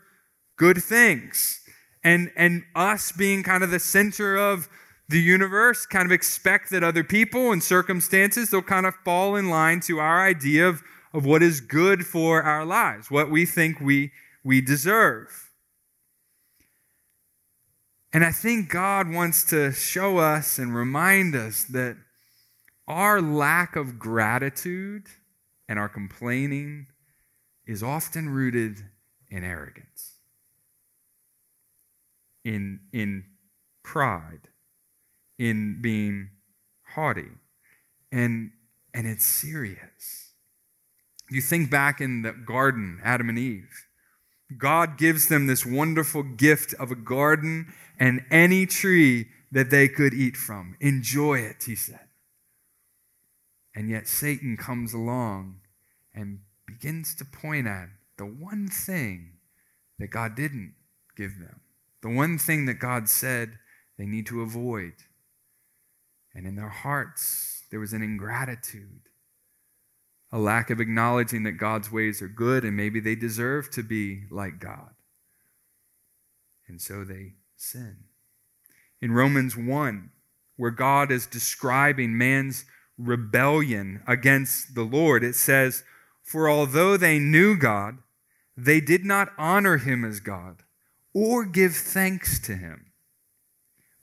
[0.58, 1.62] good things.
[2.04, 4.70] And, and us being kind of the center of
[5.10, 9.50] the universe, kind of expect that other people and circumstances, they'll kind of fall in
[9.50, 13.80] line to our idea of, of what is good for our lives, what we think
[13.80, 14.12] we,
[14.44, 15.52] we deserve.
[18.14, 21.98] And I think God wants to show us and remind us that
[22.88, 25.08] our lack of gratitude
[25.68, 26.88] and our complaining
[27.68, 28.78] is often rooted
[29.30, 30.15] in arrogance
[32.46, 33.26] in, in
[33.84, 34.48] pride,
[35.38, 36.30] in being
[36.94, 37.32] haughty.
[38.12, 38.52] And,
[38.94, 40.34] and it's serious.
[41.30, 43.88] You think back in the garden, Adam and Eve.
[44.58, 50.14] God gives them this wonderful gift of a garden and any tree that they could
[50.14, 50.78] eat from.
[50.80, 52.08] Enjoy it, he said.
[53.76, 55.62] And yet Satan comes along
[56.14, 59.32] and begins to point at the one thing
[59.98, 60.76] that God didn't
[61.18, 61.62] give them
[62.06, 63.58] the one thing that God said
[63.98, 64.94] they need to avoid.
[66.36, 69.10] And in their hearts, there was an ingratitude,
[70.32, 74.26] a lack of acknowledging that God's ways are good and maybe they deserve to be
[74.30, 74.92] like God.
[76.68, 78.04] And so they sin.
[79.02, 80.12] In Romans 1,
[80.58, 82.66] where God is describing man's
[83.00, 85.84] rebellion against the Lord, it says,
[86.22, 87.98] For although they knew God,
[88.56, 90.65] they did not honor him as God
[91.16, 92.92] or give thanks to him.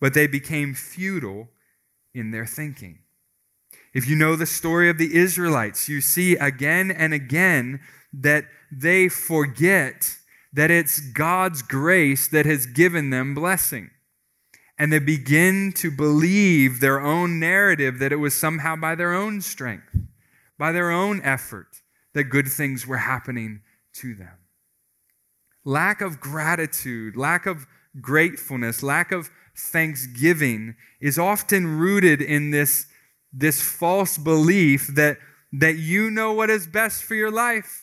[0.01, 1.51] But they became futile
[2.12, 2.98] in their thinking.
[3.94, 7.81] If you know the story of the Israelites, you see again and again
[8.12, 10.16] that they forget
[10.55, 13.90] that it's God's grace that has given them blessing.
[14.78, 19.43] And they begin to believe their own narrative that it was somehow by their own
[19.43, 19.97] strength,
[20.59, 21.82] by their own effort,
[22.14, 23.61] that good things were happening
[23.95, 24.41] to them.
[25.64, 27.66] Lack of gratitude, lack of
[28.00, 32.86] gratefulness, lack of thanksgiving is often rooted in this,
[33.32, 35.18] this false belief that,
[35.52, 37.82] that you know what is best for your life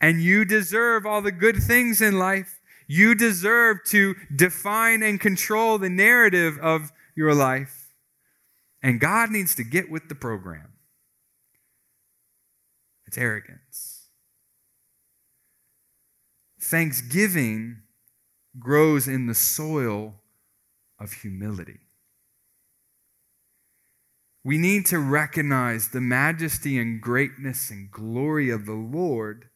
[0.00, 2.60] and you deserve all the good things in life.
[2.86, 7.92] You deserve to define and control the narrative of your life.
[8.82, 10.72] And God needs to get with the program.
[13.06, 13.87] It's arrogance.
[16.68, 17.78] Thanksgiving
[18.58, 20.14] grows in the soil
[21.00, 21.80] of humility.
[24.44, 29.50] We need to recognize the majesty and greatness and glory of the Lord.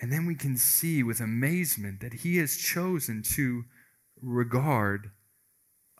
[0.00, 3.64] And then we can see with amazement that He has chosen to
[4.22, 5.10] regard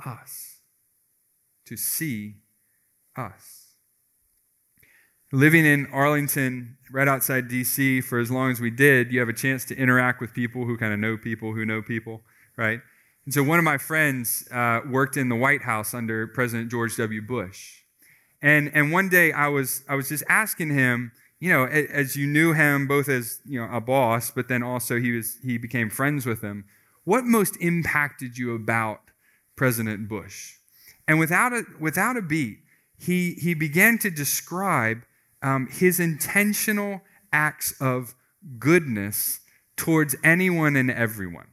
[0.04, 0.58] us,
[1.66, 2.36] to see
[3.16, 3.57] us.
[5.30, 9.34] Living in Arlington, right outside DC, for as long as we did, you have a
[9.34, 12.22] chance to interact with people who kind of know people who know people,
[12.56, 12.80] right?
[13.26, 16.96] And so one of my friends uh, worked in the White House under President George
[16.96, 17.20] W.
[17.20, 17.82] Bush.
[18.40, 22.26] And, and one day I was, I was just asking him, you know, as you
[22.26, 25.90] knew him both as, you know, a boss, but then also he, was, he became
[25.90, 26.64] friends with him,
[27.04, 29.00] what most impacted you about
[29.56, 30.54] President Bush?
[31.06, 32.60] And without a, without a beat,
[32.98, 35.02] he, he began to describe
[35.42, 38.14] um, his intentional acts of
[38.58, 39.40] goodness
[39.76, 41.48] towards anyone and everyone.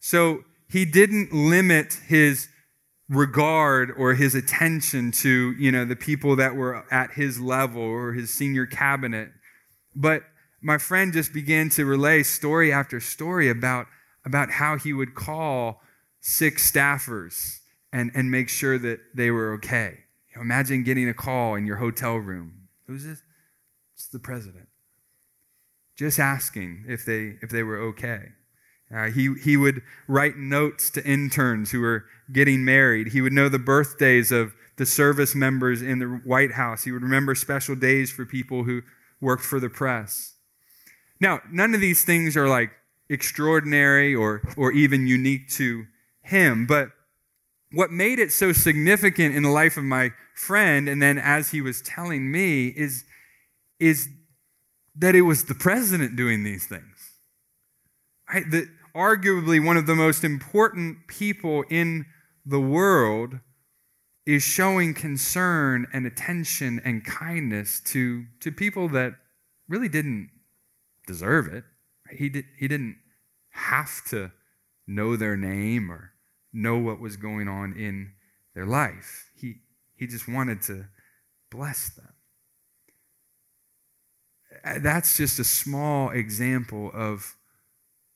[0.00, 2.48] So he didn't limit his
[3.08, 8.12] regard or his attention to, you know, the people that were at his level or
[8.12, 9.30] his senior cabinet.
[9.94, 10.22] But
[10.62, 13.86] my friend just began to relay story after story about,
[14.24, 15.82] about how he would call
[16.20, 17.58] sick staffers
[17.92, 19.98] and, and make sure that they were okay.
[20.30, 22.63] You know, imagine getting a call in your hotel room.
[22.86, 23.22] Who's this?
[23.94, 24.68] It's the president.
[25.96, 28.30] Just asking if they, if they were okay.
[28.94, 33.08] Uh, he, he would write notes to interns who were getting married.
[33.08, 36.84] He would know the birthdays of the service members in the White House.
[36.84, 38.82] He would remember special days for people who
[39.20, 40.34] worked for the press.
[41.20, 42.70] Now, none of these things are like
[43.08, 45.86] extraordinary or, or even unique to
[46.22, 46.90] him, but
[47.74, 51.60] what made it so significant in the life of my friend, and then as he
[51.60, 53.04] was telling me, is,
[53.78, 54.08] is
[54.96, 57.12] that it was the president doing these things.
[58.32, 58.50] Right?
[58.50, 62.06] The, arguably one of the most important people in
[62.46, 63.40] the world
[64.26, 69.14] is showing concern and attention and kindness to, to people that
[69.68, 70.30] really didn't
[71.06, 71.64] deserve it.
[72.10, 72.96] He, did, he didn't
[73.50, 74.32] have to
[74.86, 76.13] know their name or
[76.54, 78.12] know what was going on in
[78.54, 79.30] their life.
[79.36, 79.56] He,
[79.96, 80.86] he just wanted to
[81.50, 82.14] bless them.
[84.82, 87.34] That's just a small example of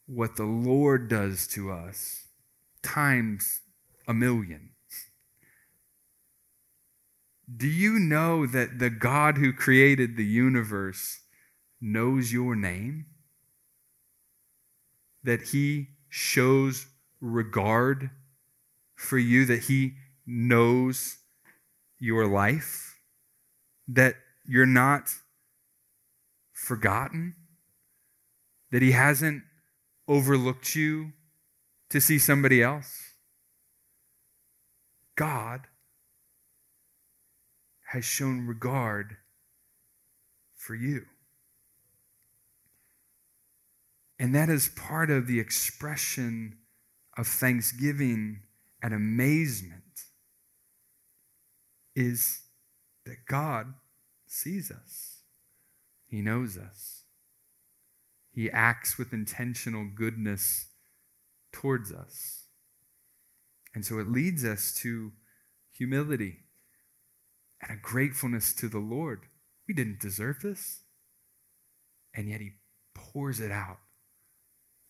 [0.06, 2.26] what the Lord does to us
[2.82, 3.60] times
[4.06, 4.70] a million.
[7.54, 11.20] Do you know that the God who created the universe
[11.80, 13.06] knows your name?
[15.24, 16.86] That he shows
[17.20, 18.10] regard
[18.98, 19.94] for you, that he
[20.26, 21.18] knows
[22.00, 22.98] your life,
[23.86, 25.08] that you're not
[26.52, 27.36] forgotten,
[28.72, 29.44] that he hasn't
[30.08, 31.12] overlooked you
[31.90, 33.14] to see somebody else.
[35.16, 35.60] God
[37.92, 39.16] has shown regard
[40.56, 41.06] for you.
[44.18, 46.58] And that is part of the expression
[47.16, 48.40] of thanksgiving
[48.82, 49.82] and amazement
[51.94, 52.42] is
[53.04, 53.74] that God
[54.26, 55.22] sees us.
[56.06, 57.02] He knows us.
[58.30, 60.68] He acts with intentional goodness
[61.52, 62.44] towards us.
[63.74, 65.12] And so it leads us to
[65.72, 66.36] humility
[67.60, 69.26] and a gratefulness to the Lord.
[69.66, 70.80] We didn't deserve this,
[72.14, 72.52] and yet He
[72.94, 73.78] pours it out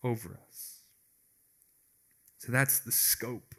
[0.03, 0.81] over us.
[2.37, 3.55] So that's the scope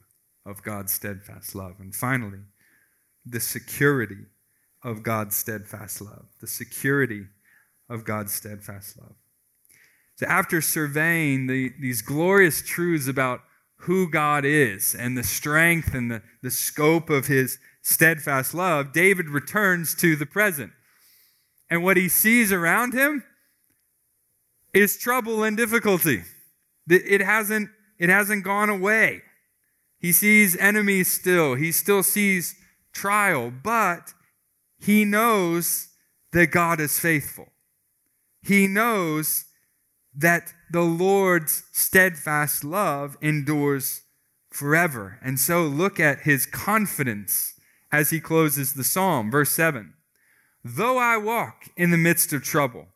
[0.46, 1.74] of God's steadfast love.
[1.78, 2.40] And finally,
[3.26, 4.26] the security
[4.82, 6.26] of God's steadfast love.
[6.40, 7.26] The security
[7.88, 9.14] of God's steadfast love.
[10.16, 13.40] So, after surveying the, these glorious truths about
[13.80, 19.28] who God is and the strength and the, the scope of his steadfast love, David
[19.28, 20.72] returns to the present.
[21.70, 23.24] And what he sees around him
[24.74, 26.22] is trouble and difficulty.
[26.88, 29.22] It hasn't, it hasn't gone away.
[30.00, 32.56] He sees enemies still, he still sees
[32.92, 34.14] trial, but
[34.78, 35.88] he knows
[36.32, 37.48] that God is faithful.
[38.42, 39.44] He knows
[40.16, 44.02] that the Lord's steadfast love endures
[44.48, 45.18] forever.
[45.22, 47.54] And so look at his confidence
[47.92, 49.30] as he closes the psalm.
[49.30, 49.94] Verse 7
[50.64, 52.88] Though I walk in the midst of trouble,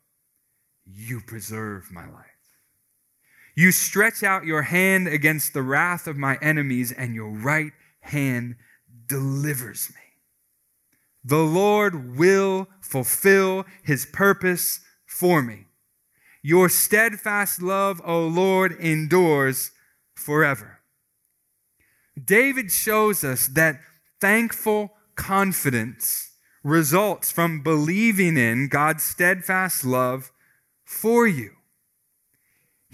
[0.84, 2.33] you preserve my life.
[3.54, 8.56] You stretch out your hand against the wrath of my enemies, and your right hand
[9.06, 10.00] delivers me.
[11.24, 15.66] The Lord will fulfill his purpose for me.
[16.42, 19.70] Your steadfast love, O Lord, endures
[20.14, 20.80] forever.
[22.22, 23.80] David shows us that
[24.20, 26.32] thankful confidence
[26.62, 30.32] results from believing in God's steadfast love
[30.84, 31.52] for you.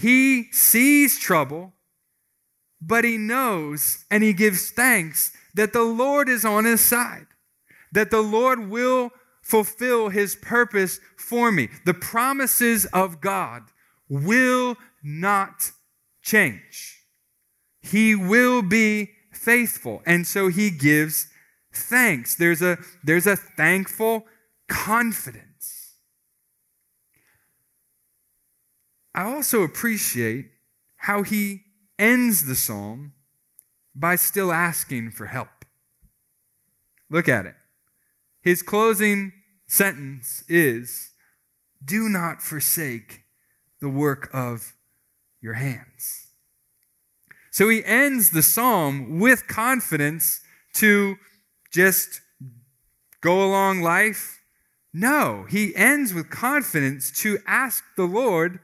[0.00, 1.74] He sees trouble,
[2.80, 7.26] but he knows and he gives thanks that the Lord is on his side,
[7.92, 9.10] that the Lord will
[9.42, 11.68] fulfill his purpose for me.
[11.84, 13.64] The promises of God
[14.08, 15.70] will not
[16.22, 17.04] change.
[17.82, 20.00] He will be faithful.
[20.06, 21.26] And so he gives
[21.74, 22.36] thanks.
[22.36, 24.24] There's a, there's a thankful
[24.66, 25.49] confidence.
[29.14, 30.50] I also appreciate
[30.96, 31.62] how he
[31.98, 33.12] ends the psalm
[33.94, 35.64] by still asking for help.
[37.10, 37.54] Look at it.
[38.40, 39.32] His closing
[39.66, 41.10] sentence is
[41.84, 43.24] Do not forsake
[43.80, 44.74] the work of
[45.40, 46.28] your hands.
[47.50, 50.40] So he ends the psalm with confidence
[50.74, 51.16] to
[51.72, 52.20] just
[53.20, 54.40] go along life.
[54.92, 58.60] No, he ends with confidence to ask the Lord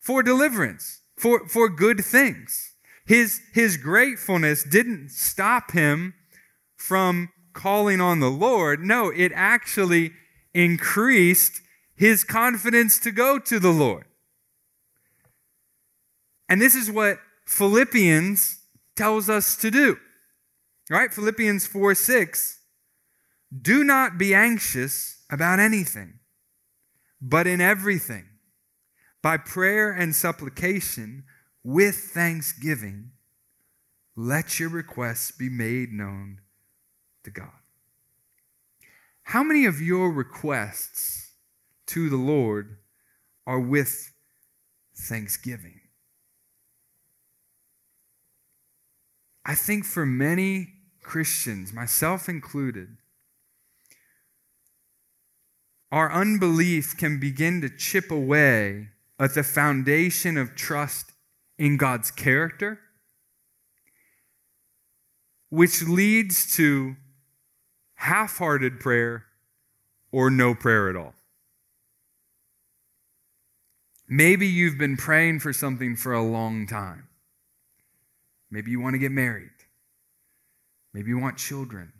[0.00, 2.72] for deliverance, for, for good things.
[3.06, 6.14] His, his gratefulness didn't stop him
[6.76, 8.80] from calling on the Lord.
[8.80, 10.12] No, it actually
[10.54, 11.60] increased
[11.94, 14.06] his confidence to go to the Lord.
[16.48, 18.58] And this is what Philippians
[18.96, 19.96] tells us to do.
[20.88, 21.12] Right?
[21.12, 22.58] Philippians 4 6.
[23.62, 26.20] Do not be anxious about anything,
[27.20, 28.24] but in everything,
[29.22, 31.24] by prayer and supplication,
[31.62, 33.10] with thanksgiving,
[34.16, 36.40] let your requests be made known
[37.24, 37.50] to God.
[39.24, 41.32] How many of your requests
[41.86, 42.78] to the Lord
[43.46, 44.12] are with
[44.96, 45.80] thanksgiving?
[49.44, 52.96] I think for many Christians, myself included,
[55.92, 58.88] our unbelief can begin to chip away
[59.20, 61.12] at the foundation of trust
[61.58, 62.80] in God's character,
[65.50, 66.96] which leads to
[67.96, 69.26] half hearted prayer
[70.10, 71.14] or no prayer at all.
[74.08, 77.06] Maybe you've been praying for something for a long time.
[78.50, 79.50] Maybe you want to get married.
[80.94, 81.92] Maybe you want children.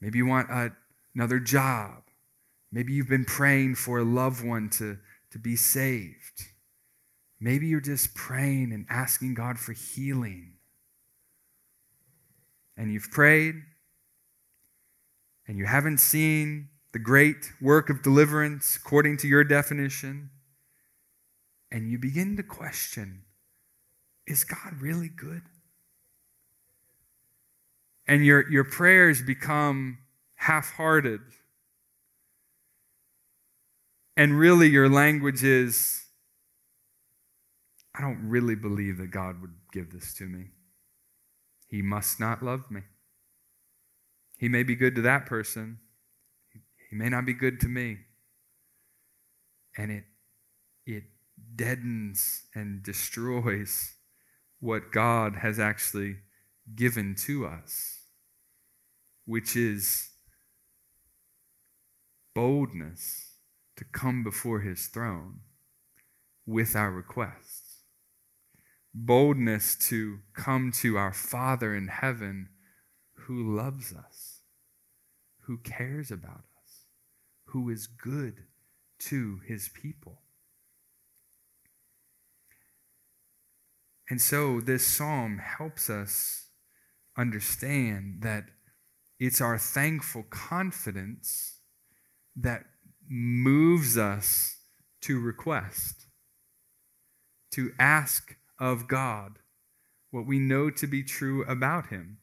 [0.00, 0.70] Maybe you want a,
[1.14, 2.02] another job.
[2.70, 4.98] Maybe you've been praying for a loved one to,
[5.30, 6.46] to be saved.
[7.40, 10.54] Maybe you're just praying and asking God for healing.
[12.76, 13.54] And you've prayed
[15.46, 20.30] and you haven't seen the great work of deliverance according to your definition.
[21.70, 23.22] And you begin to question
[24.26, 25.42] is God really good?
[28.06, 29.98] And your, your prayers become
[30.36, 31.20] half hearted.
[34.20, 36.04] And really, your language is
[37.94, 40.48] I don't really believe that God would give this to me.
[41.68, 42.82] He must not love me.
[44.36, 45.78] He may be good to that person,
[46.90, 48.00] he may not be good to me.
[49.78, 50.04] And it,
[50.84, 51.04] it
[51.56, 53.94] deadens and destroys
[54.58, 56.16] what God has actually
[56.74, 58.00] given to us,
[59.24, 60.10] which is
[62.34, 63.29] boldness
[63.80, 65.40] to come before his throne
[66.44, 67.78] with our requests,
[68.92, 72.50] boldness to come to our Father in heaven
[73.14, 74.42] who loves us,
[75.46, 76.84] who cares about us,
[77.46, 78.42] who is good
[78.98, 80.20] to his people.
[84.10, 86.48] And so this psalm helps us
[87.16, 88.44] understand that
[89.18, 91.60] it's our thankful confidence
[92.36, 92.66] that
[93.10, 94.58] moves us
[95.02, 96.06] to request,
[97.50, 99.38] to ask of God
[100.10, 102.18] what we know to be true about Him.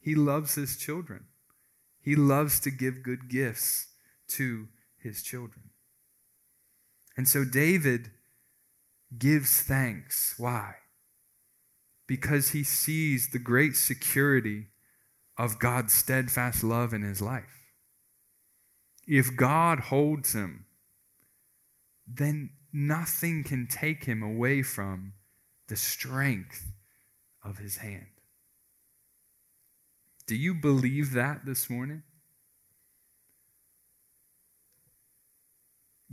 [0.00, 1.26] He loves His children,
[2.00, 3.88] He loves to give good gifts
[4.28, 4.68] to
[4.98, 5.70] His children.
[7.16, 8.10] And so David
[9.18, 10.34] gives thanks.
[10.38, 10.76] Why?
[12.10, 14.66] because he sees the great security
[15.38, 17.59] of God's steadfast love in his life.
[19.06, 20.66] If God holds him,
[22.06, 25.14] then nothing can take him away from
[25.68, 26.72] the strength
[27.44, 28.06] of his hand.
[30.26, 32.02] Do you believe that this morning?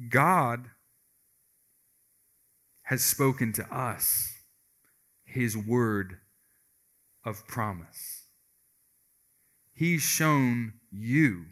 [0.10, 0.70] God
[2.84, 4.34] has spoken to us
[5.26, 6.18] his word
[7.26, 8.24] of promise.
[9.74, 11.46] He's shown you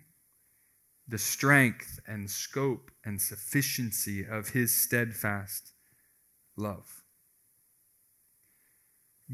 [1.08, 5.74] the strength and scope and sufficiency of his steadfast
[6.58, 7.04] love.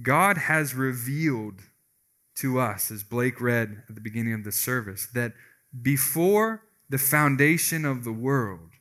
[0.02, 1.62] God has revealed
[2.36, 5.34] to us, as Blake read at the beginning of the service, that
[5.82, 8.72] before the foundation of the world,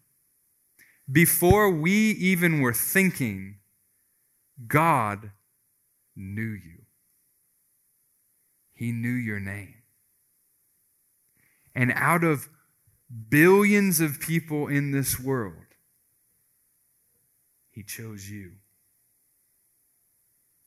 [1.11, 3.57] before we even were thinking,
[4.67, 5.31] God
[6.17, 6.83] knew you.
[8.73, 9.75] He knew your name.
[11.75, 12.49] And out of
[13.29, 15.55] billions of people in this world,
[17.71, 18.53] He chose you.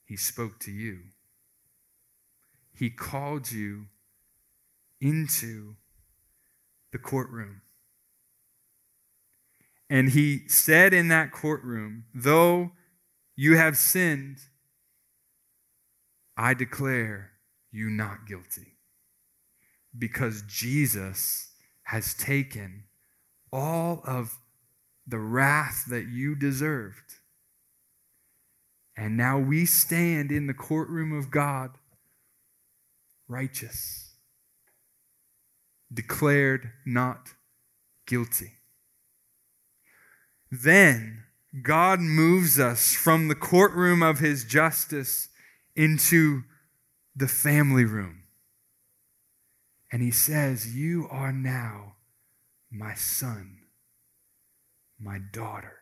[0.06, 1.00] He spoke to you.
[2.76, 3.86] He called you
[5.00, 5.76] into
[6.92, 7.62] the courtroom.
[9.90, 12.72] And he said in that courtroom, Though
[13.36, 14.40] you have sinned,
[16.36, 17.32] I declare
[17.72, 18.78] you not guilty.
[19.98, 21.53] Because Jesus
[21.94, 22.86] has taken
[23.52, 24.40] all of
[25.06, 27.20] the wrath that you deserved.
[28.98, 31.78] And now we stand in the courtroom of God
[33.28, 34.16] righteous,
[35.94, 37.30] declared not
[38.08, 38.54] guilty.
[40.50, 41.26] Then
[41.62, 45.30] God moves us from the courtroom of his justice
[45.76, 46.42] into
[47.16, 48.23] the family room.
[49.94, 51.98] And he says, You are now
[52.72, 53.60] my son,
[55.00, 55.82] my daughter.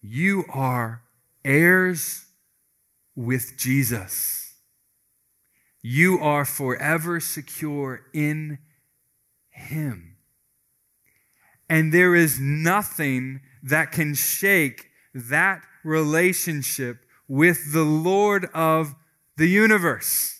[0.00, 1.02] You are
[1.44, 2.26] heirs
[3.16, 4.54] with Jesus.
[5.82, 8.58] You are forever secure in
[9.50, 10.18] him.
[11.68, 18.94] And there is nothing that can shake that relationship with the Lord of
[19.36, 20.37] the universe.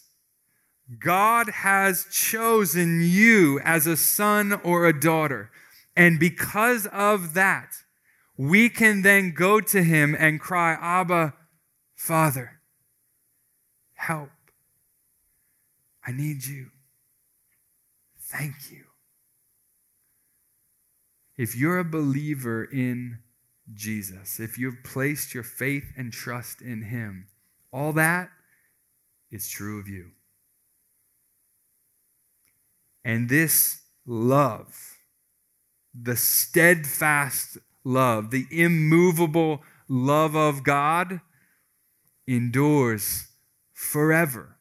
[0.99, 5.51] God has chosen you as a son or a daughter.
[5.97, 7.82] And because of that,
[8.36, 11.34] we can then go to him and cry, Abba,
[11.95, 12.61] Father,
[13.95, 14.30] help.
[16.07, 16.70] I need you.
[18.18, 18.84] Thank you.
[21.36, 23.18] If you're a believer in
[23.72, 27.28] Jesus, if you've placed your faith and trust in Him,
[27.72, 28.30] all that
[29.30, 30.11] is true of you.
[33.09, 34.99] And this love,
[35.99, 41.23] the steadfast love, the immovable love of God,
[42.27, 43.29] endures
[43.73, 44.59] forever.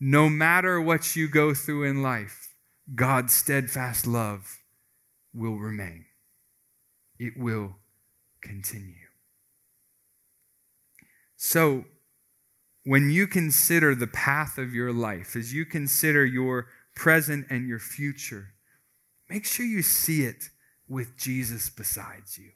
[0.00, 2.54] No matter what you go through in life,
[2.94, 4.60] God's steadfast love
[5.34, 6.06] will remain,
[7.18, 7.76] it will
[8.40, 8.94] continue.
[11.36, 11.84] So,
[12.84, 17.78] when you consider the path of your life, as you consider your present and your
[17.78, 18.48] future,
[19.28, 20.44] make sure you see it
[20.88, 22.50] with Jesus besides you.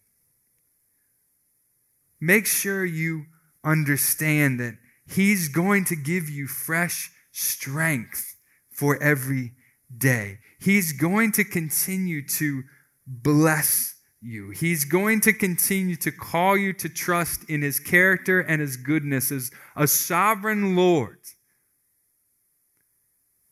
[2.20, 3.26] Make sure you
[3.62, 4.76] understand that
[5.06, 8.36] He's going to give you fresh strength
[8.70, 9.52] for every
[9.96, 10.38] day.
[10.58, 12.62] He's going to continue to
[13.06, 14.50] bless you.
[14.50, 19.30] He's going to continue to call you to trust in his character and his goodness
[19.30, 21.18] as a sovereign Lord.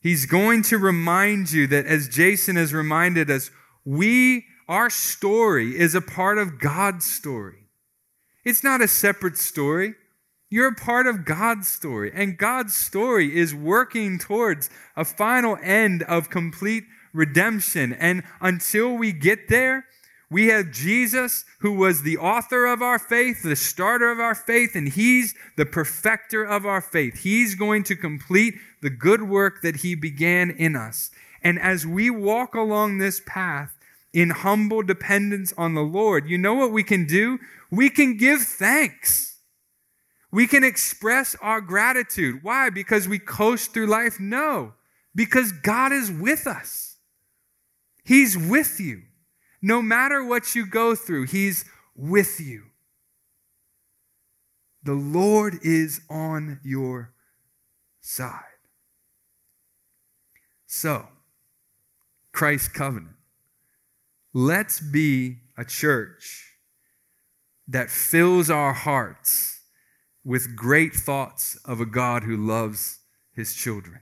[0.02, 3.50] He's going to remind you that, as Jason has reminded us,
[3.84, 7.68] we, our story is a part of God's story.
[8.44, 9.94] It's not a separate story.
[10.50, 16.02] You're a part of God's story, and God's story is working towards a final end
[16.02, 16.84] of complete
[17.14, 17.92] redemption.
[17.94, 19.86] And until we get there,
[20.30, 24.74] we have Jesus, who was the author of our faith, the starter of our faith,
[24.74, 27.20] and He's the perfecter of our faith.
[27.20, 31.10] He's going to complete the good work that He began in us.
[31.42, 33.74] And as we walk along this path
[34.12, 37.38] in humble dependence on the Lord, you know what we can do?
[37.70, 39.38] We can give thanks.
[40.30, 42.42] We can express our gratitude.
[42.42, 42.70] Why?
[42.70, 44.20] Because we coast through life?
[44.20, 44.74] No,
[45.14, 46.96] because God is with us.
[48.04, 49.02] He's with you.
[49.60, 51.64] No matter what you go through, He's
[51.94, 52.64] with you.
[54.82, 57.12] The Lord is on your
[58.00, 58.51] side.
[60.74, 61.06] So,
[62.32, 63.16] Christ's covenant.
[64.32, 66.54] Let's be a church
[67.68, 69.60] that fills our hearts
[70.24, 73.00] with great thoughts of a God who loves
[73.34, 74.00] his children.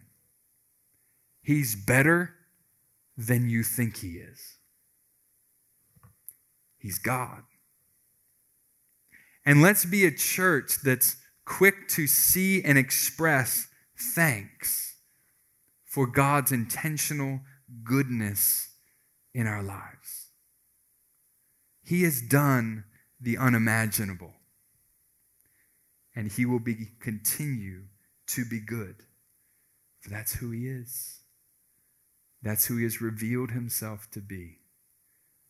[1.42, 2.36] He's better
[3.16, 4.58] than you think he is.
[6.78, 7.42] He's God.
[9.44, 13.66] And let's be a church that's quick to see and express
[13.98, 14.89] thanks
[15.90, 17.40] for God's intentional
[17.82, 18.68] goodness
[19.34, 20.28] in our lives.
[21.84, 22.84] He has done
[23.20, 24.34] the unimaginable,
[26.14, 27.82] and He will be, continue
[28.28, 29.02] to be good,
[30.00, 31.22] for that's who He is.
[32.40, 34.58] That's who He has revealed Himself to be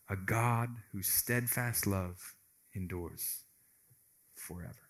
[0.09, 2.35] a God whose steadfast love
[2.75, 3.45] endures
[4.35, 4.89] forever.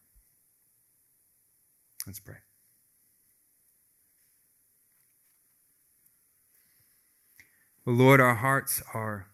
[2.06, 2.36] Let's pray.
[7.86, 9.28] Well, Lord, our hearts are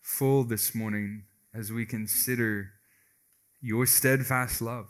[0.00, 2.72] full this morning as we consider
[3.60, 4.88] your steadfast love.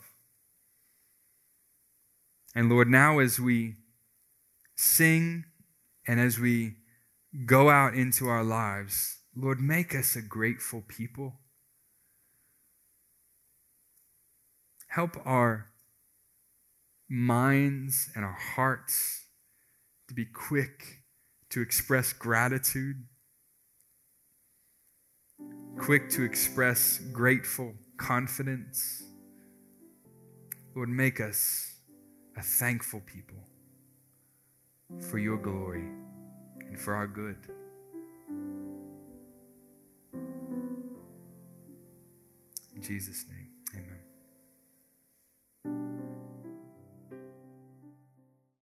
[2.55, 3.75] And Lord, now as we
[4.75, 5.45] sing
[6.07, 6.77] and as we
[7.45, 11.41] go out into our lives, Lord, make us a grateful people.
[14.87, 15.67] Help our
[17.07, 19.27] minds and our hearts
[20.07, 20.98] to be quick
[21.49, 23.03] to express gratitude,
[25.77, 29.03] quick to express grateful confidence.
[30.75, 31.75] Lord, make us
[32.37, 33.37] a thankful people
[34.99, 35.87] for your glory
[36.67, 37.37] and for our good.
[42.75, 43.38] In Jesus' name.